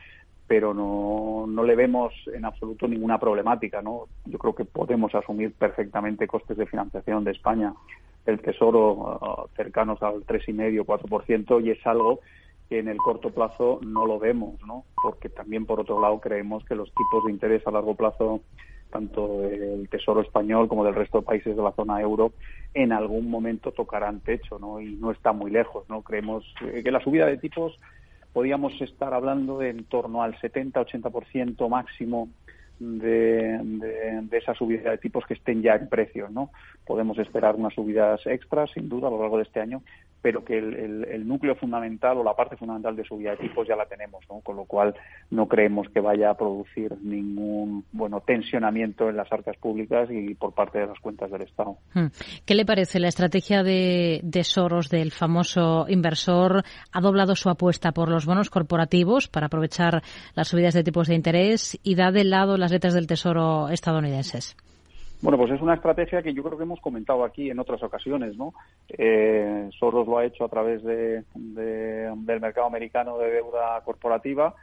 [0.46, 4.04] pero no, no le vemos en absoluto ninguna problemática, ¿no?
[4.24, 7.74] Yo creo que podemos asumir perfectamente costes de financiación de España
[8.26, 12.20] el Tesoro uh, cercanos al 3,5 4% y es algo
[12.68, 14.84] que en el corto plazo no lo vemos, ¿no?
[15.02, 18.40] Porque también por otro lado creemos que los tipos de interés a largo plazo
[18.90, 22.32] tanto del Tesoro español como del resto de países de la zona euro
[22.74, 24.80] en algún momento tocarán techo, ¿no?
[24.80, 26.02] Y no está muy lejos, ¿no?
[26.02, 27.78] Creemos que la subida de tipos
[28.32, 32.28] podríamos estar hablando de en torno al 70-80% máximo
[32.78, 36.50] de, de, esa subida de tipos que estén ya en precios, ¿no?
[36.84, 39.82] Podemos esperar unas subidas extras, sin duda, a lo largo de este año,
[40.24, 43.84] pero que el, núcleo fundamental o la parte fundamental de subida de tipos ya la
[43.84, 44.40] tenemos, ¿no?
[44.40, 44.94] Con lo cual
[45.30, 50.54] no creemos que vaya a producir ningún, bueno, tensionamiento en las arcas públicas y por
[50.54, 51.76] parte de las cuentas del Estado.
[51.92, 52.06] Hmm.
[52.46, 56.62] ¿Qué le parece la estrategia de, de Soros, del famoso inversor?
[56.90, 60.02] Ha doblado su apuesta por los bonos corporativos para aprovechar
[60.34, 64.56] las subidas de tipos de interés y da de lado las letras del Tesoro estadounidenses.
[65.24, 68.36] Bueno, pues es una estrategia que yo creo que hemos comentado aquí en otras ocasiones,
[68.36, 68.52] ¿no?
[68.90, 74.54] Eh, Soros lo ha hecho a través de, del mercado americano de deuda corporativa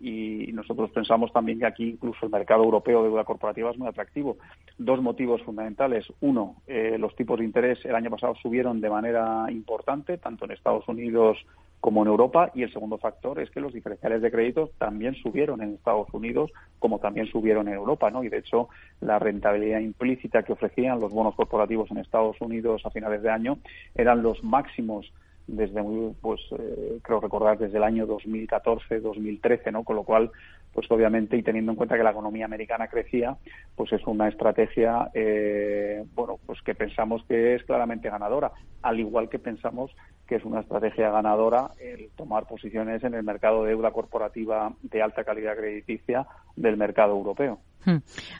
[0.00, 3.86] y nosotros pensamos también que aquí incluso el mercado europeo de deuda corporativa es muy
[3.86, 4.38] atractivo.
[4.76, 6.04] Dos motivos fundamentales.
[6.20, 10.50] Uno, eh, los tipos de interés el año pasado subieron de manera importante, tanto en
[10.50, 11.38] Estados Unidos
[11.80, 12.50] como en Europa.
[12.54, 16.50] Y el segundo factor es que los diferenciales de crédito también subieron en Estados Unidos,
[16.78, 18.10] como también subieron en Europa.
[18.10, 18.24] ¿no?
[18.24, 18.68] Y de hecho,
[19.00, 23.58] la rentabilidad implícita que ofrecían los bonos corporativos en Estados Unidos a finales de año
[23.94, 25.12] eran los máximos
[25.48, 29.82] desde muy, pues eh, creo recordar desde el año 2014, 2013, ¿no?
[29.82, 30.30] Con lo cual,
[30.72, 33.36] pues obviamente y teniendo en cuenta que la economía americana crecía,
[33.74, 39.28] pues es una estrategia, eh, bueno, pues que pensamos que es claramente ganadora, al igual
[39.28, 39.90] que pensamos
[40.26, 45.02] que es una estrategia ganadora el tomar posiciones en el mercado de deuda corporativa de
[45.02, 47.58] alta calidad crediticia del mercado europeo.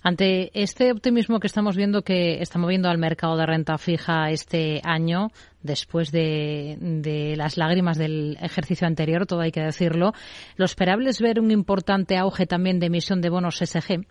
[0.03, 4.81] Ante este optimismo que estamos viendo que está moviendo al mercado de renta fija este
[4.85, 5.29] año,
[5.63, 10.13] después de, las lágrimas del ejercicio anterior, todo hay que decirlo,
[10.57, 14.07] ¿lo esperable es ver un importante auge también de emisión de bonos SG?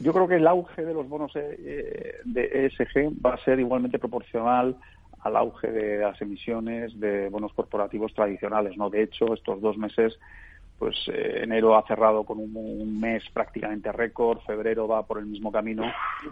[0.00, 3.98] Yo creo que el auge de los bonos eh, de ESG va a ser igualmente
[3.98, 4.76] proporcional
[5.20, 8.76] al auge de las emisiones de bonos corporativos tradicionales.
[8.76, 8.90] ¿no?
[8.90, 10.18] De hecho, estos dos meses
[10.82, 15.52] pues eh, enero ha cerrado con un, mes prácticamente récord, febrero va por el mismo
[15.52, 15.84] camino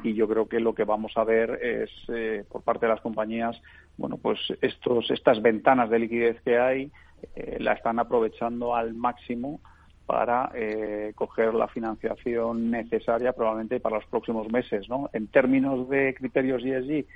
[0.02, 3.00] y yo creo que lo que vamos a ver es eh, por parte de las
[3.00, 3.56] compañías,
[3.96, 6.90] bueno, pues estos estas ventanas de liquidez que hay
[7.36, 9.60] eh, la están aprovechando al máximo
[10.04, 10.50] para
[11.14, 15.10] coger la financiación necesaria probablemente para los próximos meses, ¿no?
[15.12, 17.06] En términos de criterios ESG,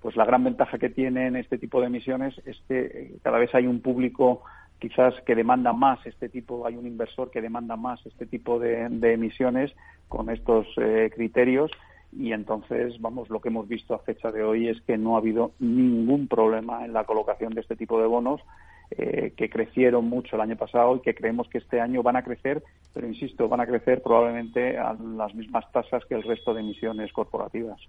[0.00, 3.66] pues la gran ventaja que tienen este tipo de emisiones es que cada vez hay
[3.66, 4.44] un público
[4.78, 8.84] quizás que demanda más este tipo, hay un inversor que demanda más este tipo de,
[8.84, 9.72] emisiones
[10.08, 11.70] con estos eh, criterios
[12.12, 15.18] y entonces, vamos, lo que hemos visto a fecha de hoy es que no ha
[15.18, 18.40] habido ningún problema en la colocación de este tipo de bonos
[18.90, 22.22] eh, que crecieron mucho el año pasado y que creemos que este año van a
[22.22, 22.62] crecer,
[22.94, 27.12] pero insisto, van a crecer probablemente a las mismas tasas que el resto de emisiones
[27.12, 27.80] corporativas.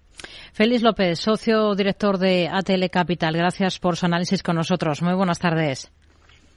[0.54, 5.02] Félix López, socio director de ATL Capital, gracias por su análisis con nosotros.
[5.04, 5.94] Muy buenas tardes.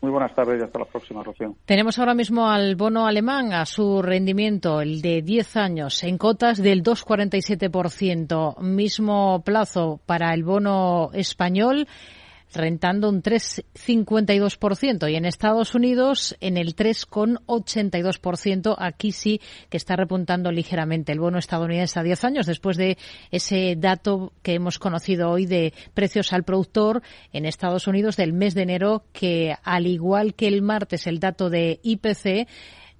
[0.00, 1.54] Muy buenas tardes y hasta la próxima, Rocío.
[1.66, 6.62] Tenemos ahora mismo al bono alemán a su rendimiento, el de 10 años, en cotas
[6.62, 8.60] del 2,47%.
[8.60, 11.86] Mismo plazo para el bono español
[12.52, 18.74] rentando un 3,52% y en Estados Unidos en el 3,82%.
[18.78, 22.98] Aquí sí que está repuntando ligeramente el bono estadounidense a 10 años después de
[23.30, 28.54] ese dato que hemos conocido hoy de precios al productor en Estados Unidos del mes
[28.54, 32.48] de enero que al igual que el martes el dato de IPC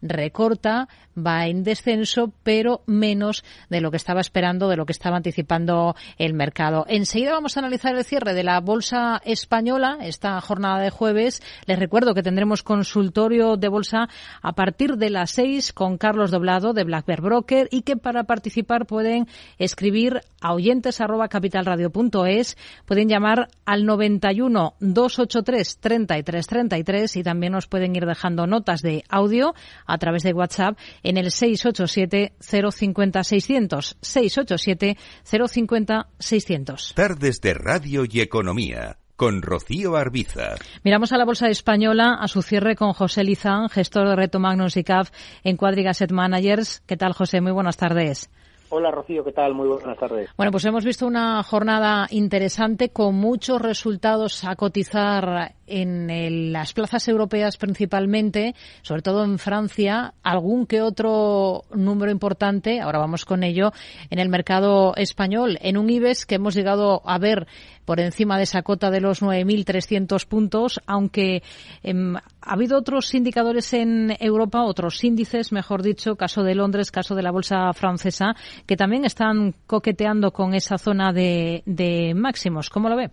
[0.03, 5.17] recorta, va en descenso, pero menos de lo que estaba esperando, de lo que estaba
[5.17, 6.85] anticipando el mercado.
[6.89, 11.43] Enseguida vamos a analizar el cierre de la bolsa española esta jornada de jueves.
[11.67, 14.09] Les recuerdo que tendremos consultorio de bolsa
[14.43, 18.87] a partir de las seis con Carlos Doblado de Black Broker y que para participar
[18.87, 19.27] pueden
[19.59, 27.67] escribir a oyentes arroba capitalradio.es, pueden llamar al 91 283 33 33 y también nos
[27.67, 29.55] pueden ir dejando notas de audio
[29.93, 36.95] a través de WhatsApp en el 687 050 600 687 050 600.
[36.95, 40.55] Tardes de Radio y Economía con Rocío Arbiza.
[40.83, 44.79] Miramos a la bolsa española a su cierre con José Lizán, gestor de Reto Magnus
[44.79, 45.11] y CAF
[45.45, 46.81] en Quadriga Asset Managers.
[46.87, 47.43] ¿Qué tal, José?
[47.43, 48.31] Muy buenas tardes.
[48.71, 49.53] Hola Rocío, ¿qué tal?
[49.53, 50.31] Muy buenas tardes.
[50.37, 57.07] Bueno, pues hemos visto una jornada interesante con muchos resultados a cotizar en las plazas
[57.09, 63.73] europeas principalmente, sobre todo en Francia, algún que otro número importante, ahora vamos con ello,
[64.11, 67.47] en el mercado español, en un IBEX que hemos llegado a ver
[67.85, 71.43] por encima de esa cota de los 9.300 puntos, aunque
[71.83, 77.15] em, ha habido otros indicadores en Europa, otros índices, mejor dicho, caso de Londres, caso
[77.15, 82.71] de la bolsa francesa, que también están coqueteando con esa zona de, de máximos.
[82.71, 83.11] ¿Cómo lo ve?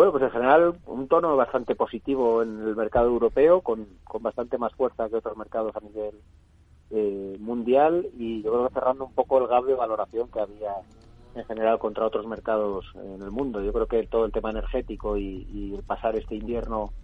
[0.00, 4.56] Bueno, pues en general un tono bastante positivo en el mercado europeo, con, con bastante
[4.56, 6.14] más fuerza que otros mercados a nivel
[6.90, 10.72] eh, mundial y yo creo que cerrando un poco el gap de valoración que había
[11.34, 13.62] en general contra otros mercados en el mundo.
[13.62, 16.94] Yo creo que todo el tema energético y, el pasar este invierno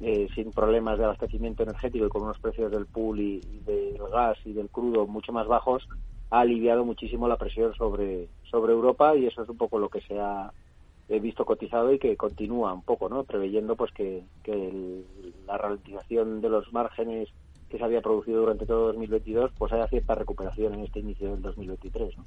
[0.00, 4.38] eh, sin problemas de abastecimiento energético y con unos precios del pool y, del gas
[4.44, 5.88] y del crudo mucho más bajos
[6.30, 10.00] ha aliviado muchísimo la presión sobre, sobre Europa y eso es un poco lo que
[10.02, 10.52] se ha
[11.08, 13.24] he visto cotizado y que continúa un poco, ¿no?
[13.24, 15.02] Preveyendo pues que, que
[15.46, 17.28] la ralentización de los márgenes
[17.68, 21.42] que se había producido durante todo 2022, pues haya cierta recuperación en este inicio del
[21.42, 22.24] 2023, ¿no?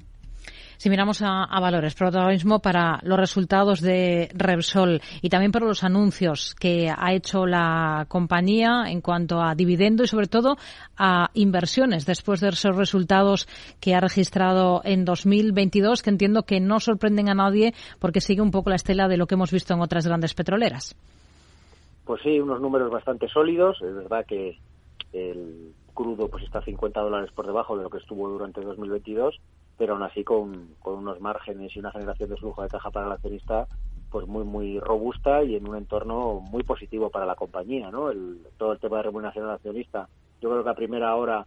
[0.80, 6.54] Si miramos a, valores, protagonismo para los resultados de Repsol y también para los anuncios
[6.54, 10.56] que ha hecho la compañía en cuanto a dividendo y sobre todo
[10.96, 13.46] a inversiones después de esos resultados
[13.78, 18.50] que ha registrado en 2022, que entiendo que no sorprenden a nadie porque sigue un
[18.50, 20.96] poco la estela de lo que hemos visto en otras grandes petroleras.
[22.06, 23.76] Pues sí, unos números bastante sólidos.
[23.82, 24.56] Es verdad que
[25.12, 29.38] el crudo pues está 50 dólares por debajo de lo que estuvo durante 2022
[29.80, 33.12] pero aún así con, unos márgenes y una generación de flujo de caja para el
[33.12, 33.66] accionista
[34.10, 38.10] pues muy muy robusta y en un entorno muy positivo para la compañía, ¿no?
[38.10, 40.06] El, todo el tema de remuneración al accionista.
[40.42, 41.46] Yo creo que a primera hora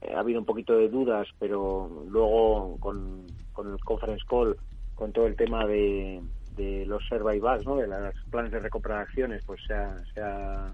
[0.00, 3.26] eh, ha habido un poquito de dudas, pero luego con,
[3.58, 4.56] el conference call,
[4.94, 6.22] con todo el tema de,
[6.56, 7.76] de los buybacks, ¿no?
[7.76, 10.72] De los planes de recompra de acciones, pues se ha, se ha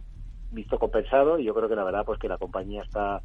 [0.53, 3.21] visto compensado y yo creo que la verdad pues que la compañía está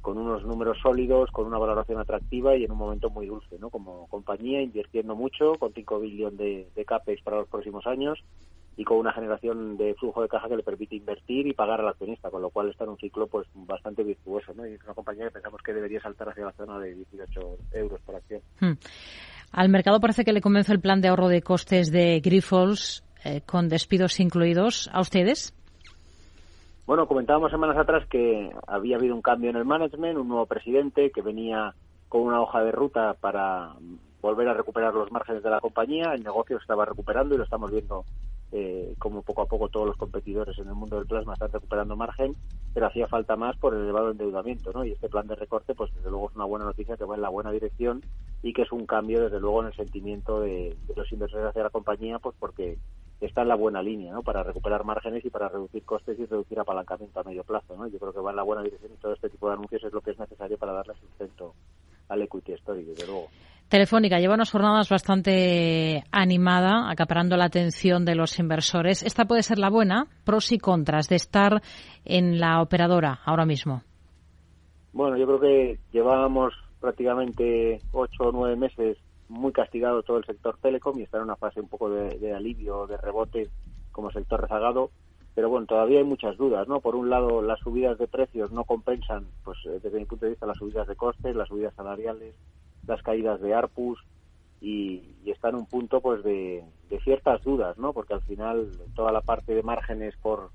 [0.00, 3.70] con unos números sólidos, con una valoración atractiva y en un momento muy dulce, ¿no?
[3.70, 6.38] Como compañía, invirtiendo mucho, con 5 billones
[6.74, 8.18] de, CAPEX para los próximos años
[8.76, 11.88] y con una generación de flujo de caja que le permite invertir y pagar al
[11.88, 14.66] accionista, con lo cual está en un ciclo pues bastante virtuoso, ¿no?
[14.66, 18.00] Y es una compañía que pensamos que debería saltar hacia la zona de 18 euros
[18.00, 18.40] por acción.
[18.60, 18.72] Hmm.
[19.52, 23.42] Al mercado parece que le convence el plan de ahorro de costes de Grifols eh,
[23.44, 24.88] con despidos incluidos.
[24.92, 25.52] ¿A ustedes?
[26.90, 31.12] Bueno, comentábamos semanas atrás que había habido un cambio en el management, un nuevo presidente
[31.12, 31.72] que venía
[32.08, 33.76] con una hoja de ruta para
[34.20, 36.14] volver a recuperar los márgenes de la compañía.
[36.14, 38.04] El negocio estaba recuperando y lo estamos viendo
[38.50, 41.94] eh, como poco a poco todos los competidores en el mundo del plasma están recuperando
[41.94, 42.34] margen,
[42.74, 44.84] pero hacía falta más por el elevado endeudamiento, ¿no?
[44.84, 47.22] Y este plan de recorte, pues desde luego es una buena noticia que va en
[47.22, 48.02] la buena dirección
[48.42, 51.62] y que es un cambio desde luego en el sentimiento de, de los inversores hacia
[51.62, 52.78] la compañía, pues porque
[53.26, 54.22] está en la buena línea, ¿no?
[54.22, 57.86] Para recuperar márgenes y para reducir costes y reducir apalancamiento a medio plazo, ¿no?
[57.86, 59.92] Yo creo que va en la buena dirección y todo este tipo de anuncios es
[59.92, 61.54] lo que es necesario para darle sustento
[62.08, 63.28] al equity story, desde luego.
[63.68, 69.04] Telefónica lleva unas jornadas bastante animada, acaparando la atención de los inversores.
[69.04, 71.62] Esta puede ser la buena, pros y contras de estar
[72.04, 73.82] en la operadora ahora mismo.
[74.92, 78.98] Bueno, yo creo que llevábamos prácticamente ocho o nueve meses
[79.30, 82.86] muy castigado todo el sector telecom y está en una fase un poco de, alivio,
[82.86, 83.48] de rebote
[83.92, 84.90] como sector rezagado.
[85.34, 86.80] Pero bueno, todavía hay muchas dudas, ¿no?
[86.80, 90.32] Por un lado, las subidas de precios no compensan, pues eh, desde mi punto de
[90.32, 92.34] vista, las subidas de costes, las subidas salariales,
[92.86, 94.00] las caídas de ARPUS
[94.60, 96.64] y, está en un punto, pues, de,
[97.04, 97.92] ciertas dudas, ¿no?
[97.92, 100.50] Porque al final toda la parte de márgenes por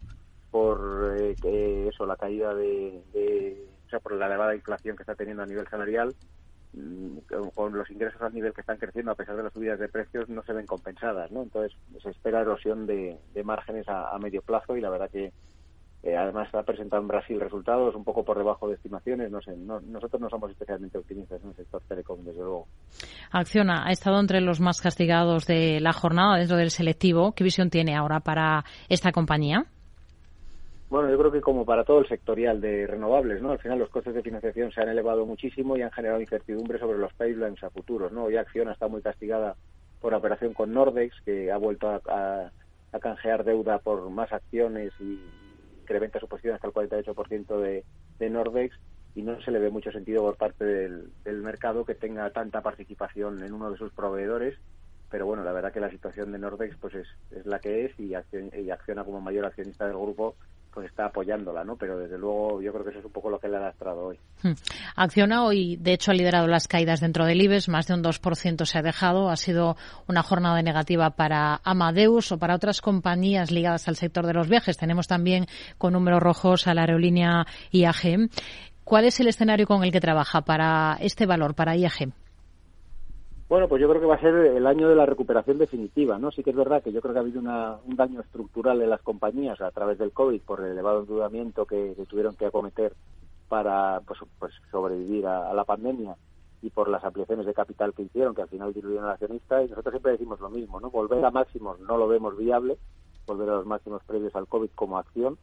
[0.52, 5.14] por eh, eso, la caída de, de, o sea, por la elevada inflación que está
[5.14, 6.16] teniendo a nivel salarial,
[7.54, 10.30] con los ingresos a nivel que están creciendo a pesar de las subidas de precios
[10.30, 11.44] no se ven compensadas, ¿no?
[11.44, 15.32] Entonces se espera erosión de, márgenes a, medio plazo y la verdad que
[16.04, 19.32] Eh, además, ha presentado en Brasil resultados un poco por debajo de estimaciones.
[19.32, 22.68] No sé, nosotros no somos especialmente optimistas en el sector telecom, desde luego.
[23.32, 27.32] Acciona ha estado entre los más castigados de la jornada dentro del selectivo.
[27.32, 29.66] ¿Qué visión tiene ahora para esta compañía?
[30.88, 33.52] Bueno, yo creo que como para todo el sectorial de renovables, ¿no?
[33.52, 37.00] Al final los costes de financiación se han elevado muchísimo y han generado incertidumbre sobre
[37.00, 38.26] los pipelines a futuros, ¿no?
[38.26, 39.56] Hoy Acciona está muy castigada
[40.00, 42.52] por la operación con Nordex, que ha vuelto a,
[43.02, 45.20] canjear deuda por más acciones y
[45.82, 47.84] incrementa su posición hasta el 48% de,
[48.20, 48.74] de Nordex
[49.16, 51.12] y no se le ve mucho sentido por parte del,
[51.42, 54.58] mercado que tenga tanta participación en uno de sus proveedores
[55.10, 57.08] pero bueno, la verdad que la situación de Nordex pues es,
[57.46, 60.36] la que es y, y acciona como mayor accionista del grupo
[60.76, 61.78] pues está apoyándola, ¿no?
[61.78, 64.08] Pero desde luego yo creo que eso es un poco lo que le ha lastrado
[64.08, 64.20] hoy.
[64.44, 64.52] Hmm.
[64.98, 68.66] Acciona hoy, de hecho, ha liderado las caídas dentro del IBEX, más de un 2%
[68.66, 69.30] se ha dejado.
[69.30, 74.34] Ha sido una jornada negativa para Amadeus o para otras compañías ligadas al sector de
[74.34, 74.76] los viajes.
[74.76, 75.48] Tenemos también
[75.78, 78.30] con números rojos a la aerolínea IAG.
[78.84, 82.12] ¿Cuál es el escenario con el que trabaja para este valor, para IAG?
[83.48, 86.32] Bueno, pues yo creo que va a ser el año de la recuperación definitiva, ¿no?
[86.32, 89.04] Sí que es verdad que yo creo que ha habido un daño estructural en las
[89.04, 92.94] compañías a través del COVID por el elevado endeudamiento que, tuvieron que acometer
[93.48, 96.16] para pues, pues sobrevivir a, la pandemia
[96.64, 99.62] y por las ampliaciones de capital que hicieron, que al final diluyeron al accionista.
[99.62, 100.90] Y nosotros siempre decimos lo mismo, ¿no?
[100.90, 102.80] Volver a máximos no lo vemos viable,
[103.28, 105.38] volver a los máximos previos al COVID como acción,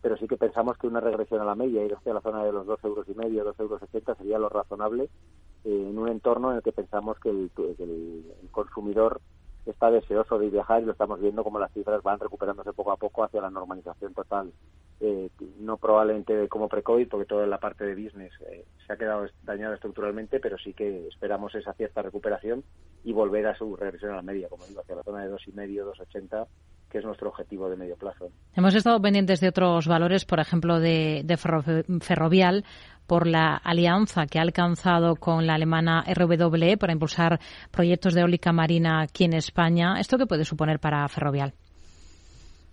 [0.00, 2.52] pero sí que pensamos que una regresión a la media, ir hacia la zona de
[2.52, 5.10] los dos euros y medio, dos euros setenta sería lo razonable
[5.64, 7.50] en un entorno en el que pensamos que el,
[8.50, 9.20] consumidor
[9.64, 12.96] está deseoso de viajar y lo estamos viendo como las cifras van recuperándose poco a
[12.96, 14.52] poco hacia la normalización total.
[15.00, 19.26] Eh, no probablemente como pre-COVID, porque toda la parte de business eh, se ha quedado
[19.44, 22.62] dañada estructuralmente, pero sí que esperamos esa cierta recuperación
[23.04, 25.94] y volver a su regresión a la media, como digo, hacia la zona de 2,5,
[25.94, 26.46] 2,80
[26.92, 28.30] que es nuestro objetivo de medio plazo.
[28.54, 31.24] Hemos estado pendientes de otros valores, por ejemplo, de,
[32.02, 32.64] Ferrovial,
[33.12, 37.38] por la alianza que ha alcanzado con la alemana RWE para impulsar
[37.70, 40.00] proyectos de eólica marina aquí en España.
[40.00, 41.52] ¿Esto qué puede suponer para Ferrovial?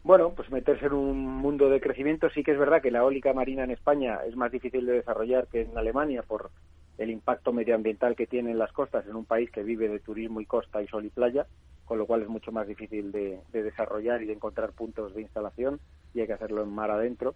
[0.01, 2.29] Bueno, pues meterse en un mundo de crecimiento.
[2.29, 5.47] Sí que es verdad que la eólica marina en España es más difícil de desarrollar
[5.47, 6.51] que en Alemania por
[6.97, 10.45] el impacto medioambiental que tienen las costas en un país que vive de turismo y
[10.45, 11.47] costa y sol y playa
[11.83, 15.79] con lo cual es mucho más difícil de, desarrollar y de encontrar puntos de instalación
[16.13, 17.33] y hay que hacerlo en mar adentro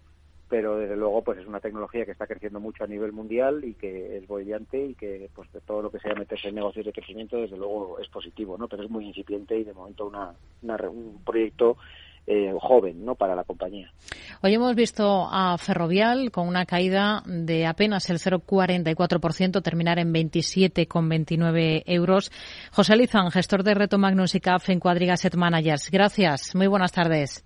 [0.48, 3.74] pero desde luego pues es una tecnología que está creciendo mucho a nivel mundial y
[3.74, 6.92] que es bollante y que pues de todo lo que sea meterse en negocios de
[6.92, 10.34] crecimiento desde luego es positivo no pero es muy incipiente y de momento una,
[10.88, 11.76] un proyecto
[12.26, 13.16] eh, joven ¿no?
[13.16, 13.92] para la compañía.
[14.40, 21.82] Hoy hemos visto a Ferrovial con una caída de apenas el 0,44%, terminar en 27,29
[21.84, 22.32] euros.
[22.72, 25.90] José Lizán, gestor de Reto Magnus y CAF en Cuadriga Set Managers.
[25.90, 26.54] Gracias.
[26.54, 27.44] Muy buenas tardes.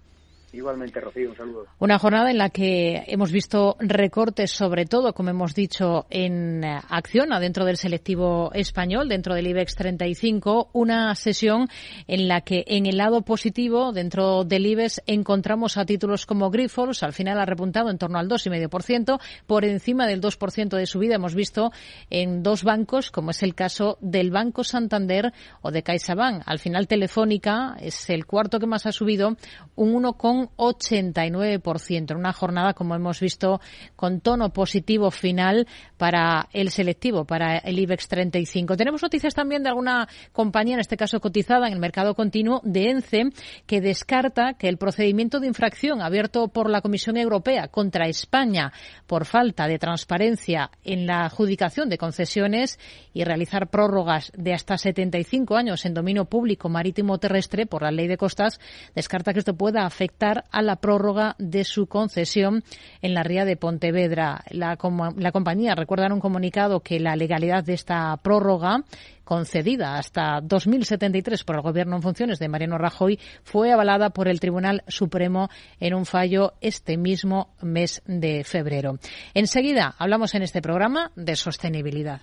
[0.53, 1.66] Igualmente, Rocío, un saludo.
[1.78, 6.80] Una jornada en la que hemos visto recortes, sobre todo, como hemos dicho, en eh,
[6.88, 10.70] acción dentro del selectivo español, dentro del IBEX 35.
[10.72, 11.68] Una sesión
[12.07, 17.03] en la que, en el lado positivo, dentro del IBEX, encontramos a títulos como Grifols.
[17.03, 19.20] Al final ha repuntado en torno al 2,5%.
[19.46, 21.72] Por encima del 2% de subida hemos visto
[22.09, 26.42] en dos bancos, como es el caso del Banco Santander o de CaixaBank.
[26.46, 29.36] Al final, Telefónica es el cuarto que más ha subido,
[29.76, 30.38] un 1,5%.
[30.57, 32.16] 89%.
[32.16, 33.61] Una jornada, como hemos visto,
[33.97, 35.66] con tono positivo final
[35.97, 38.76] para el selectivo, para el IBEX 35.
[38.76, 42.91] Tenemos noticias también de alguna compañía, en este caso cotizada en el mercado continuo, de
[42.91, 43.30] ENCE,
[43.66, 48.72] que descarta que el procedimiento de infracción abierto por la Comisión Europea contra España
[49.07, 52.78] por falta de transparencia en la adjudicación de concesiones
[53.12, 58.07] y realizar prórrogas de hasta 75 años en dominio público marítimo terrestre por la ley
[58.07, 58.61] de costas,
[58.95, 62.62] descarta que esto pueda afectar a la prórroga de su concesión
[63.03, 64.45] en la ría de Pontevedra.
[64.51, 64.79] La,
[65.16, 68.85] la compañía recuerda en un comunicado que la legalidad de esta prórroga
[69.24, 74.41] concedida hasta 2073 por el Gobierno en funciones de Mariano Rajoy fue avalada por el
[74.41, 75.51] Tribunal Supremo
[75.81, 78.99] en un fallo este mismo mes de febrero.
[79.35, 82.22] Enseguida hablamos en este programa de sostenibilidad.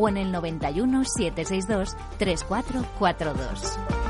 [0.00, 4.09] o en el 91 762 3442.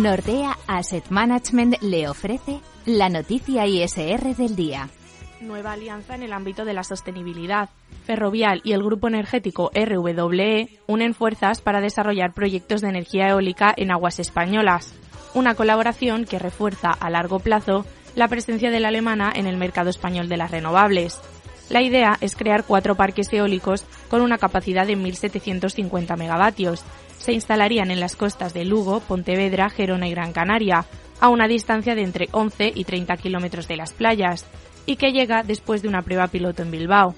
[0.00, 4.88] Nordea Asset Management le ofrece la noticia ISR del día.
[5.42, 7.68] Nueva alianza en el ámbito de la sostenibilidad.
[8.06, 13.90] Ferrovial y el grupo energético RWE unen fuerzas para desarrollar proyectos de energía eólica en
[13.90, 14.94] aguas españolas.
[15.34, 17.84] Una colaboración que refuerza a largo plazo
[18.14, 21.20] la presencia de la alemana en el mercado español de las renovables.
[21.70, 26.84] La idea es crear cuatro parques eólicos con una capacidad de 1.750 megavatios,
[27.20, 30.86] se instalarían en las costas de Lugo, Pontevedra, Gerona y Gran Canaria,
[31.20, 34.46] a una distancia de entre 11 y 30 kilómetros de las playas,
[34.86, 37.14] y que llega después de una prueba piloto en Bilbao.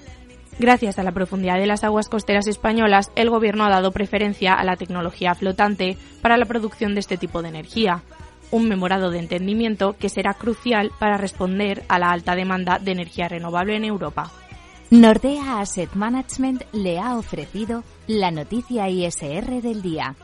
[0.59, 4.63] Gracias a la profundidad de las aguas costeras españolas, el Gobierno ha dado preferencia a
[4.63, 8.03] la tecnología flotante para la producción de este tipo de energía,
[8.51, 13.27] un memorado de entendimiento que será crucial para responder a la alta demanda de energía
[13.27, 14.31] renovable en Europa.
[14.93, 20.15] Nordea Asset Management le ha ofrecido la noticia ISR del día.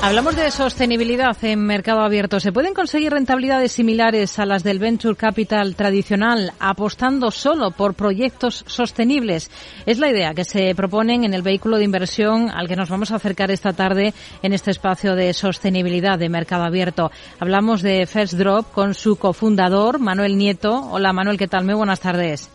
[0.00, 2.38] Hablamos de sostenibilidad en mercado abierto.
[2.38, 8.64] ¿Se pueden conseguir rentabilidades similares a las del venture capital tradicional apostando solo por proyectos
[8.68, 9.50] sostenibles?
[9.86, 13.10] Es la idea que se proponen en el vehículo de inversión al que nos vamos
[13.10, 17.10] a acercar esta tarde en este espacio de sostenibilidad de mercado abierto.
[17.40, 20.88] Hablamos de First Drop con su cofundador, Manuel Nieto.
[20.92, 21.64] Hola Manuel, ¿qué tal?
[21.64, 22.50] Muy buenas tardes.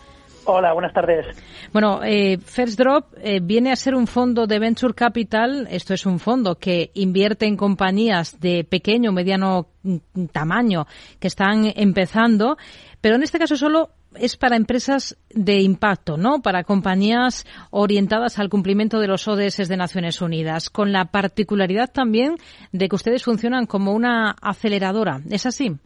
[0.45, 1.25] Hola, buenas tardes.
[1.71, 5.67] Bueno, eh, First Drop eh, viene a ser un fondo de Venture Capital.
[5.69, 10.85] Esto es un fondo que invierte en compañías de pequeño mediano mm, tamaño
[11.19, 12.57] que están empezando,
[12.99, 16.41] pero en este caso solo es para empresas de impacto, ¿no?
[16.41, 22.35] Para compañías orientadas al cumplimiento de los ODS de Naciones Unidas, con la particularidad también
[22.71, 25.21] de que ustedes funcionan como una aceleradora.
[25.29, 25.77] ¿Es así?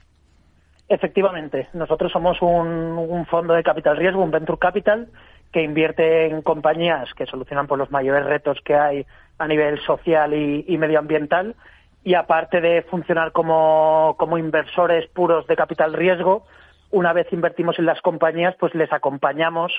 [0.89, 5.09] Efectivamente, nosotros somos un, fondo de capital riesgo, un venture capital,
[5.51, 9.05] que invierte en compañías que solucionan por los mayores retos que hay
[9.37, 11.55] a nivel social y, medioambiental.
[12.03, 16.45] Y aparte de funcionar como, como inversores puros de capital riesgo,
[16.89, 19.73] una vez invertimos en las compañías, pues les acompañamos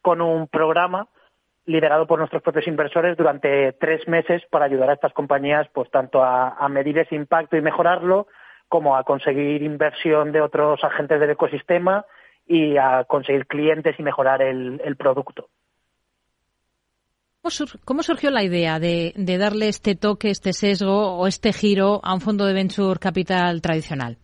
[0.00, 1.08] con un programa
[1.66, 6.22] liderado por nuestros propios inversores durante tres meses para ayudar a estas compañías, pues tanto
[6.24, 8.26] a medir ese impacto y mejorarlo,
[8.68, 12.04] como a conseguir inversión de otros agentes del ecosistema
[12.46, 15.48] y a conseguir clientes y mejorar el, producto.
[17.84, 22.20] ¿Cómo surgió la idea de, darle este toque, este sesgo o este giro a un
[22.20, 24.18] fondo de venture capital tradicional?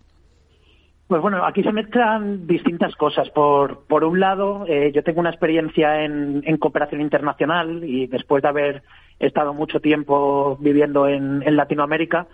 [1.07, 3.28] Pues bueno, aquí se mezclan distintas cosas.
[3.30, 8.49] Por, por un lado, eh, yo tengo una experiencia en, cooperación internacional y después de
[8.49, 8.82] haber
[9.18, 12.26] estado mucho tiempo viviendo en Latinoamérica,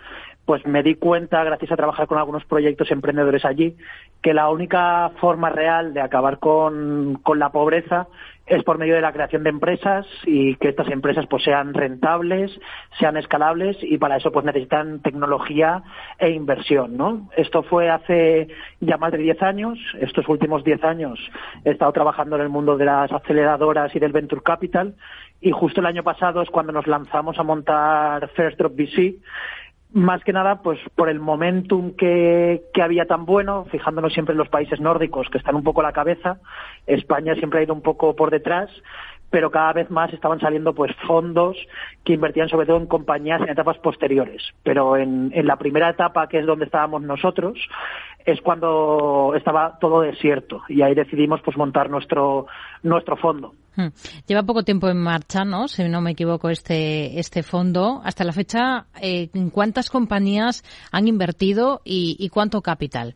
[0.48, 3.76] pues me di cuenta, gracias a trabajar con algunos proyectos emprendedores allí,
[4.22, 8.06] que la única forma real de acabar con, con la pobreza
[8.46, 12.50] es por medio de la creación de empresas y que estas empresas pues sean rentables,
[12.98, 15.82] sean escalables y para eso pues necesitan tecnología
[16.18, 17.28] e inversión, ¿no?
[17.36, 18.48] Esto fue hace
[18.80, 21.18] ya más de 10 años, estos últimos 10 años
[21.66, 24.94] he estado trabajando en el mundo de las aceleradoras y del venture capital
[25.42, 29.16] y justo el año pasado es cuando nos lanzamos a montar First Drop VC
[29.92, 34.38] más que nada pues por el momentum que, que, había tan bueno, fijándonos siempre en
[34.38, 36.38] los países nórdicos que están un poco a la cabeza,
[36.86, 38.70] España siempre ha ido un poco por detrás,
[39.30, 41.56] pero cada vez más estaban saliendo pues fondos
[42.04, 44.42] que invertían sobre todo en compañías en etapas posteriores.
[44.62, 47.58] Pero en, en la primera etapa, que es donde estábamos nosotros,
[48.24, 52.46] es cuando estaba todo desierto y ahí decidimos pues montar nuestro
[52.82, 53.54] nuestro fondo.
[53.78, 53.92] Hmm.
[54.26, 55.68] Lleva poco tiempo en marcha, ¿no?
[55.68, 58.02] Si no me equivoco, este este fondo.
[58.04, 63.14] Hasta la fecha, eh, ¿cuántas compañías han invertido y, y cuánto capital?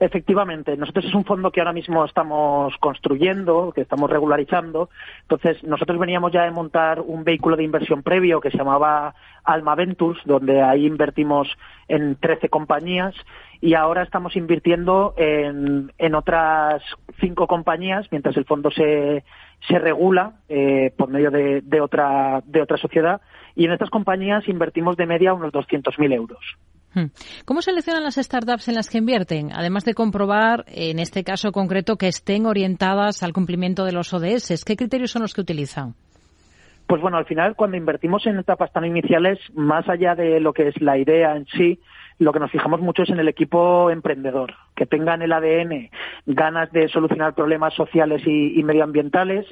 [0.00, 4.88] Efectivamente, nosotros es un fondo que ahora mismo estamos construyendo, que estamos regularizando.
[5.22, 9.14] Entonces, nosotros veníamos ya de montar un vehículo de inversión previo que se llamaba
[9.44, 11.48] Alma Ventures, donde ahí invertimos
[11.86, 13.14] en 13 compañías
[13.64, 16.82] y ahora estamos invirtiendo en, en otras
[17.18, 19.24] cinco compañías mientras el fondo se,
[19.66, 23.22] se regula eh, por medio de, de, otra, de otra sociedad
[23.56, 26.40] y en estas compañías invertimos de media unos 200.000 euros.
[26.92, 27.06] Hmm.
[27.46, 29.50] ¿Cómo seleccionan las startups en las que invierten?
[29.54, 34.62] Además de comprobar, en este caso concreto, que estén orientadas al cumplimiento de los ODS,
[34.66, 35.94] ¿qué criterios son los que utilizan?
[36.86, 40.68] Pues bueno, al final, cuando invertimos en etapas tan iniciales, más allá de lo que
[40.68, 41.80] es la idea en sí,
[42.18, 45.90] lo que nos fijamos mucho es en el equipo emprendedor, que tengan el ADN,
[46.26, 49.46] ganas de solucionar problemas sociales y, medioambientales,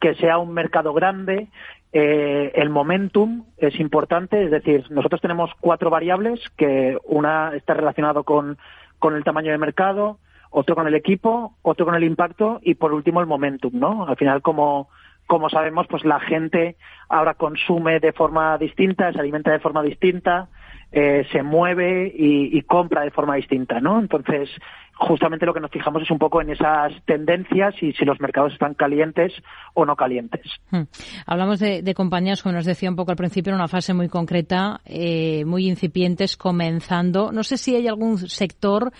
[0.00, 1.48] que sea un mercado grande,
[1.92, 8.24] eh, el momentum es importante, es decir, nosotros tenemos cuatro variables, que una está relacionado
[8.24, 8.58] con,
[8.98, 10.18] con el tamaño de mercado,
[10.50, 14.06] otro con el equipo, otro con el impacto y por último el momentum, ¿no?
[14.06, 14.88] Al final, como,
[15.26, 16.76] como sabemos, pues la gente
[17.08, 20.48] ahora consume de forma distinta, se alimenta de forma distinta,
[20.96, 23.98] eh, se mueve y, y, compra de forma distinta, ¿no?
[23.98, 24.48] Entonces,
[24.94, 28.52] justamente lo que nos fijamos es un poco en esas tendencias y si los mercados
[28.52, 29.32] están calientes
[29.74, 30.42] o no calientes.
[30.70, 30.82] Hmm.
[31.26, 34.08] Hablamos de, de, compañías, como nos decía un poco al principio, en una fase muy
[34.08, 37.32] concreta, eh, muy incipientes, comenzando.
[37.32, 38.92] No sé si hay algún sector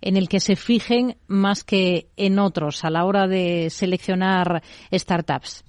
[0.00, 5.64] en el que se fijen más que en otros a la hora de seleccionar startups.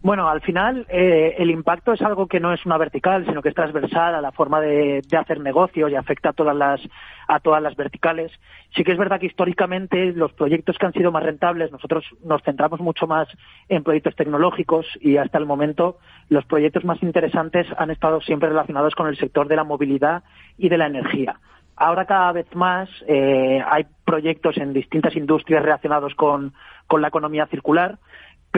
[0.00, 3.48] Bueno, al final eh, el impacto es algo que no es una vertical, sino que
[3.48, 6.80] es transversal a la forma de, de, hacer negocios y afecta a todas las
[7.26, 8.30] a todas las verticales.
[8.76, 12.42] Sí que es verdad que históricamente los proyectos que han sido más rentables, nosotros nos
[12.44, 13.26] centramos mucho más
[13.68, 18.94] en proyectos tecnológicos y hasta el momento los proyectos más interesantes han estado siempre relacionados
[18.94, 20.22] con el sector de la movilidad
[20.56, 21.40] y de la energía.
[21.74, 26.52] Ahora cada vez más eh, hay proyectos en distintas industrias relacionados con,
[26.86, 27.98] con la economía circular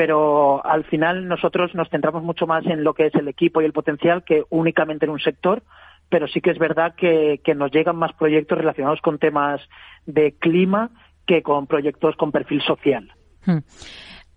[0.01, 3.67] pero al final nosotros nos centramos mucho más en lo que es el equipo y
[3.67, 5.63] el potencial que únicamente en un sector,
[6.09, 9.61] pero sí que es verdad que, que nos llegan más proyectos relacionados con temas
[10.07, 10.89] de clima
[11.27, 13.13] que con proyectos con perfil social.
[13.45, 13.59] Hmm.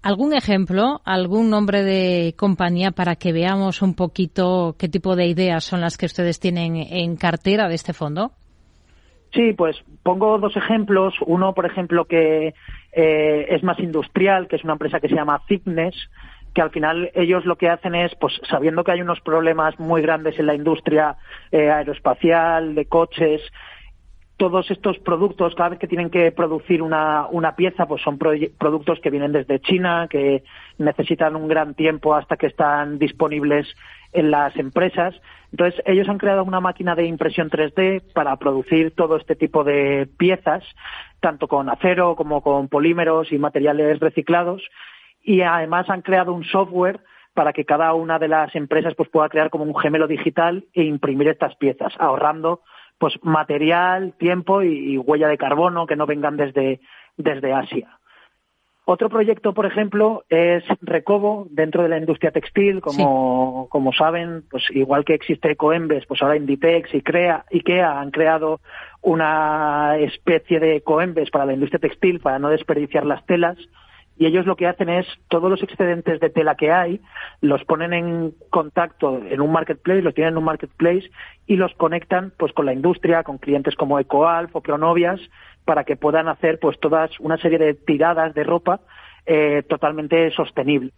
[0.01, 5.63] ¿Algún ejemplo, algún nombre de compañía para que veamos un poquito qué tipo de ideas
[5.63, 8.33] son las que ustedes tienen en cartera de este fondo?
[9.33, 11.13] Sí, pues pongo dos ejemplos.
[11.25, 12.53] Uno, por ejemplo, que
[12.95, 15.95] eh, es más industrial, que es una empresa que se llama Fitness,
[16.53, 20.01] que al final ellos lo que hacen es, pues sabiendo que hay unos problemas muy
[20.01, 21.15] grandes en la industria
[21.51, 23.41] eh, aeroespacial, de coches,
[24.37, 28.99] todos estos productos, cada vez que tienen que producir una, una pieza, pues son productos
[28.99, 30.43] que vienen desde China, que
[30.77, 33.67] necesitan un gran tiempo hasta que están disponibles
[34.11, 35.15] en las empresas.
[35.53, 40.09] Entonces, ellos han creado una máquina de impresión 3D para producir todo este tipo de
[40.17, 40.63] piezas,
[41.19, 44.63] tanto con acero como con polímeros y materiales reciclados.
[45.21, 47.01] Y además han creado un software
[47.35, 50.85] para que cada una de las empresas pues, pueda crear como un gemelo digital e
[50.85, 52.61] imprimir estas piezas, ahorrando
[52.97, 56.79] pues material, tiempo y, huella de carbono que no vengan desde,
[57.15, 57.99] desde Asia.
[58.85, 62.81] Otro proyecto, por ejemplo, es Recobo dentro de la industria textil.
[62.81, 63.69] Como, sí.
[63.69, 68.59] como saben, pues igual que existe Ecoembes, pues ahora Inditex y Crea, IKEA han creado
[69.01, 73.57] una especie de Ecoembes para la industria textil para no desperdiciar las telas.
[74.17, 77.01] Y ellos lo que hacen es todos los excedentes de tela que hay
[77.41, 81.09] los ponen en contacto en un marketplace, los tienen en un marketplace
[81.47, 85.19] y los conectan pues con la industria, con clientes como Ecoalf o Pronovias
[85.65, 88.81] para que puedan hacer pues todas una serie de tiradas de ropa
[89.25, 90.91] eh, totalmente sostenible.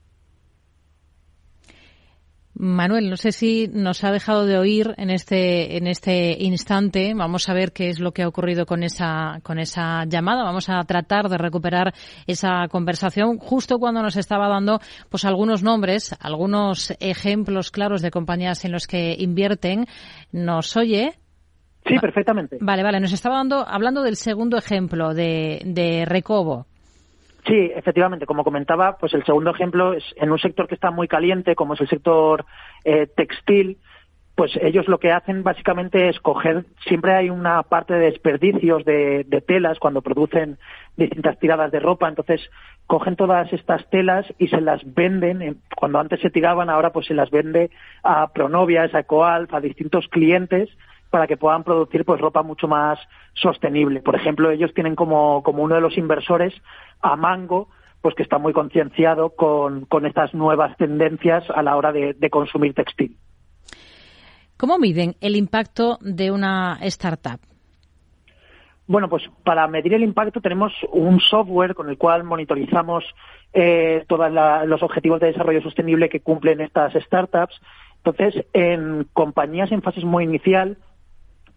[2.57, 7.13] Manuel, no sé si nos ha dejado de oír en este en este instante.
[7.13, 10.43] Vamos a ver qué es lo que ha ocurrido con esa con esa llamada.
[10.43, 11.93] Vamos a tratar de recuperar
[12.28, 18.63] esa conversación justo cuando nos estaba dando pues algunos nombres, algunos ejemplos claros de compañías
[18.63, 19.86] en los que invierten.
[20.32, 21.11] ¿Nos oye?
[21.86, 22.58] Sí, perfectamente.
[22.60, 23.00] Vale, vale.
[23.00, 26.66] Nos estaba dando hablando del segundo ejemplo de de Recobo.
[27.48, 31.08] Sí, efectivamente, como comentaba, pues el segundo ejemplo es en un sector que está muy
[31.08, 32.44] caliente, como es el sector
[32.84, 33.78] eh, textil,
[34.36, 39.44] pues ellos lo que hacen básicamente es coger, siempre hay una parte de desperdicios de,
[39.48, 40.58] telas cuando producen
[40.98, 42.42] distintas tiradas de ropa, entonces
[42.86, 47.14] cogen todas estas telas y se las venden, cuando antes se tiraban, ahora pues se
[47.14, 47.70] las vende
[48.04, 50.70] a Pronovias, a Ecoalf, a distintos clientes
[51.16, 52.99] para que puedan producir pues ropa mucho más
[53.36, 54.01] sostenible.
[54.01, 56.53] Por ejemplo, ellos tienen como, como uno de los inversores
[56.99, 57.70] a Mango,
[58.01, 62.74] pues que está muy concienciado con, con estas nuevas tendencias a la hora de, consumir
[62.74, 63.16] textil.
[64.57, 67.39] ¿Cómo miden el impacto de una startup?
[68.88, 73.05] Bueno, pues para medir el impacto tenemos un software con el cual monitorizamos
[73.53, 74.30] eh, todos
[74.68, 77.57] los objetivos de desarrollo sostenible que cumplen estas startups.
[78.03, 80.78] Entonces, en compañías en fases muy inicial,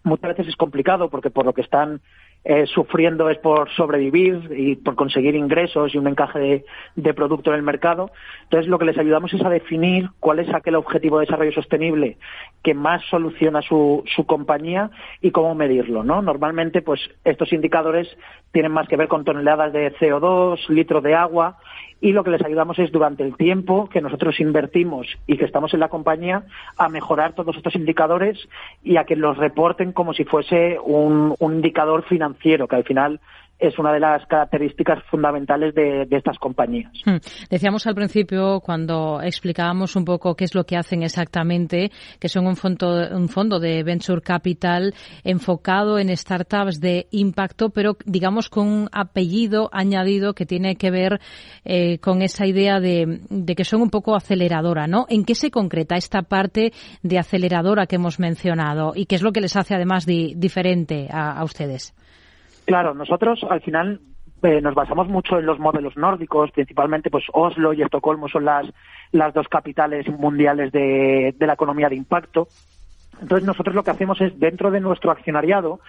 [0.03, 2.01] muchas veces es complicado porque por lo que están
[2.45, 6.63] eh, sufriendo es por sobrevivir y por conseguir ingresos y un encaje
[6.95, 8.11] de, producto en el mercado.
[8.43, 12.17] Entonces, lo que les ayudamos es a definir cuál es aquel objetivo de desarrollo sostenible
[12.63, 14.89] que más soluciona su, su compañía
[15.21, 16.03] y cómo medirlo.
[16.03, 16.21] ¿no?
[16.21, 18.07] Normalmente, pues estos indicadores
[18.53, 21.57] tienen más que ver con toneladas de CO2, litros de agua
[22.01, 25.73] y lo que les ayudamos es durante el tiempo que nosotros invertimos y que estamos
[25.73, 26.43] en la compañía
[26.77, 28.37] a mejorar todos estos indicadores
[28.83, 33.19] y a que los reporten como si fuese un, indicador financiero, que al final
[33.59, 36.91] es una de las características fundamentales de, estas compañías.
[37.05, 37.17] Hmm.
[37.49, 42.47] Decíamos al principio, cuando explicábamos un poco qué es lo que hacen exactamente, que son
[42.47, 44.93] un fondo, un fondo de venture capital
[45.23, 51.19] enfocado en startups de impacto, pero digamos con un apellido añadido que tiene que ver
[51.65, 53.19] eh, con esa idea de,
[53.55, 55.05] que son un poco aceleradora, ¿no?
[55.09, 56.71] ¿En qué se concreta esta parte
[57.03, 61.43] de aceleradora que hemos mencionado y qué es lo que les hace además diferente a
[61.43, 61.93] ustedes?
[62.69, 63.99] Claro, nosotros al final
[64.43, 68.67] eh, nos basamos mucho en los modelos nórdicos, principalmente pues Oslo y Estocolmo son las,
[69.11, 72.47] las dos capitales mundiales de, de la economía de impacto.
[73.21, 75.79] Entonces nosotros lo que hacemos es dentro de nuestro accionariado,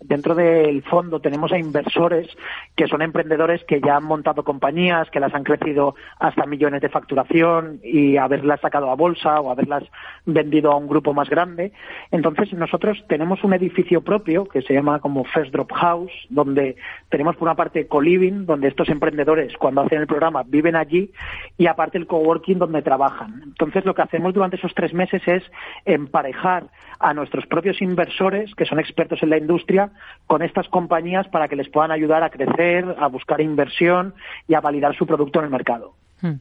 [0.00, 2.28] dentro del fondo tenemos a inversores
[2.76, 6.88] que son emprendedores que ya han montado compañías, que las han crecido hasta millones de
[6.88, 9.84] facturación y haberlas sacado a bolsa o haberlas
[10.26, 11.72] vendido a un grupo más grande.
[12.10, 16.76] Entonces nosotros tenemos un edificio propio que se llama como First Drop House, donde
[17.08, 21.12] tenemos por una parte co-living, donde estos emprendedores cuando hacen el programa viven allí
[21.56, 23.42] y aparte el coworking donde trabajan.
[23.44, 25.42] Entonces lo que hacemos durante esos tres meses es
[25.84, 26.64] emparejar
[26.98, 29.90] a nuestros propios inversores, que son expertos en la industria,
[30.26, 34.14] con estas compañías para que les puedan ayudar a crecer, a buscar inversión
[34.46, 35.94] y a validar su producto en el mercado.
[36.20, 36.36] Hmm.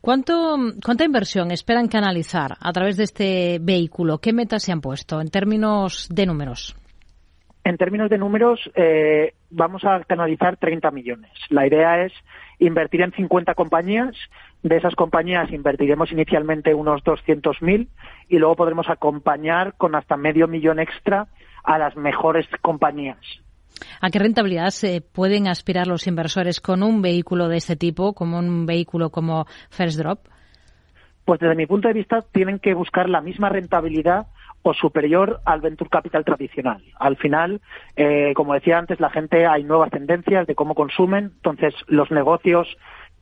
[0.00, 4.18] ¿Cuánto, ¿Cuánta inversión esperan canalizar a través de este vehículo?
[4.18, 6.76] ¿Qué metas se han puesto en términos de números?
[7.64, 11.32] En términos de números, eh, vamos a canalizar 30 millones.
[11.50, 12.12] La idea es
[12.60, 14.14] invertir en 50 compañías.
[14.66, 17.86] De esas compañías invertiremos inicialmente unos 200.000
[18.28, 21.28] y luego podremos acompañar con hasta medio millón extra
[21.62, 23.16] a las mejores compañías.
[24.00, 28.40] ¿A qué rentabilidad se pueden aspirar los inversores con un vehículo de este tipo, como
[28.40, 30.26] un vehículo como First Drop?
[31.24, 34.26] Pues desde mi punto de vista tienen que buscar la misma rentabilidad
[34.62, 36.82] o superior al venture capital tradicional.
[36.98, 37.60] Al final,
[37.94, 42.66] eh, como decía antes, la gente hay nuevas tendencias de cómo consumen, entonces los negocios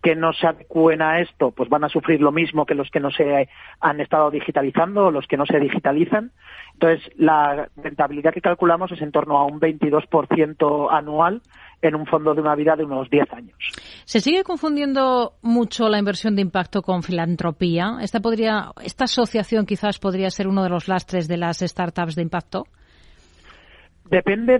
[0.04, 3.00] que no se adecúen a esto, pues van a sufrir lo mismo que los que
[3.00, 3.48] no se
[3.80, 6.30] han estado digitalizando o los que no se digitalizan.
[6.74, 11.40] Entonces, la rentabilidad que calculamos es en torno a un 22% anual
[11.80, 13.56] en un fondo de una vida de unos 10 años.
[14.04, 17.96] ¿Se sigue confundiendo mucho la inversión de impacto con filantropía?
[18.02, 22.20] ¿Esta, podría, esta asociación quizás podría ser uno de los lastres de las startups de
[22.20, 22.66] impacto?
[24.10, 24.58] Depende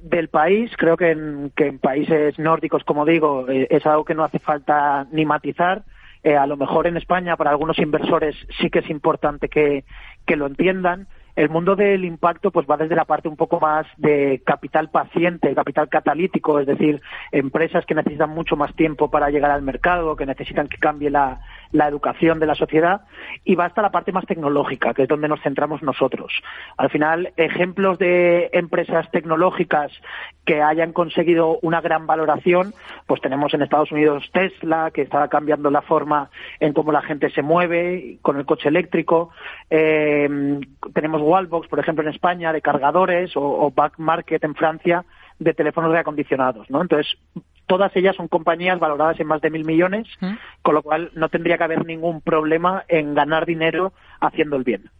[0.00, 0.70] del país.
[0.76, 5.24] Creo que en, países nórdicos, como digo, eh, es algo que no hace falta ni
[5.24, 5.84] matizar.
[6.22, 9.84] Eh, a lo mejor en España, para algunos inversores, sí que es importante que
[10.26, 14.42] lo entiendan el mundo del impacto pues va desde la parte un poco más de
[14.44, 19.60] capital paciente, capital catalítico, es decir, empresas que necesitan mucho más tiempo para llegar al
[19.60, 21.40] mercado, que necesitan que cambie la,
[21.72, 23.02] la educación de la sociedad
[23.44, 26.32] y va hasta la parte más tecnológica, que es donde nos centramos nosotros.
[26.76, 29.92] Al final, ejemplos de empresas tecnológicas
[30.44, 32.72] que hayan conseguido una gran valoración,
[33.06, 37.30] pues tenemos en Estados Unidos Tesla, que está cambiando la forma en cómo la gente
[37.30, 39.30] se mueve con el coche eléctrico.
[39.70, 40.60] Eh,
[40.94, 45.04] tenemos Wallbox, por ejemplo, en España, de cargadores, o, Back Market en Francia,
[45.38, 46.80] de teléfonos reacondicionados, ¿no?
[46.80, 47.18] Entonces,
[47.66, 50.06] todas ellas son compañías valoradas en más de mil millones,
[50.62, 54.90] con lo cual no tendría que haber ningún problema en ganar dinero haciendo el bien.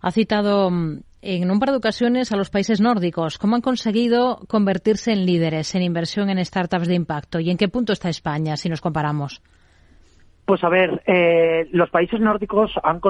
[0.00, 3.38] Ha citado mm, en un par de ocasiones a los países nórdicos.
[3.38, 7.40] ¿Cómo han conseguido convertirse en líderes en inversión en startups de impacto?
[7.40, 9.42] ¿Y en qué punto está España si nos comparamos?
[10.44, 13.00] Pues a ver, eh, los países nórdicos han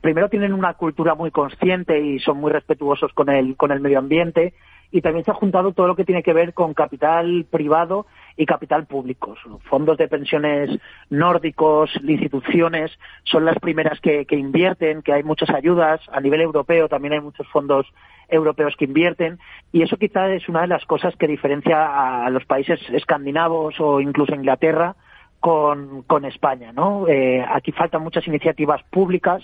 [0.00, 3.98] primero tienen una cultura muy consciente y son muy respetuosos con el, con el medio
[3.98, 4.54] ambiente
[4.94, 8.46] y también se ha juntado todo lo que tiene que ver con capital privado y
[8.46, 9.34] capital público.
[9.64, 10.70] Fondos de pensiones
[11.10, 12.92] nórdicos, instituciones,
[13.24, 16.00] son las primeras que, que invierten, que hay muchas ayudas.
[16.12, 17.92] A nivel europeo también hay muchos fondos
[18.28, 19.40] europeos que invierten
[19.72, 24.00] y eso quizá es una de las cosas que diferencia a los países escandinavos o
[24.00, 24.94] incluso Inglaterra
[25.44, 27.06] con, con España, ¿no?
[27.06, 29.42] Eh, aquí faltan muchas iniciativas públicas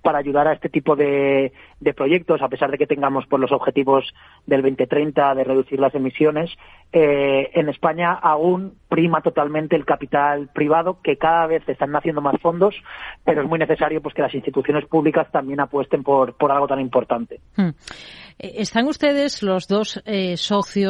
[0.00, 1.52] para ayudar a este tipo de,
[1.94, 4.14] proyectos, a pesar de que tengamos por los objetivos
[4.46, 6.50] del 2030 de reducir las emisiones.
[6.90, 12.40] Eh, en España aún prima totalmente el capital privado, que cada vez están naciendo más
[12.40, 12.74] fondos,
[13.22, 16.80] pero es muy necesario pues que las instituciones públicas también apuesten por, por algo tan
[16.80, 17.40] importante.
[17.56, 17.72] Hmm.
[18.38, 20.02] Eh, ¿Están ustedes los dos
[20.36, 20.88] socios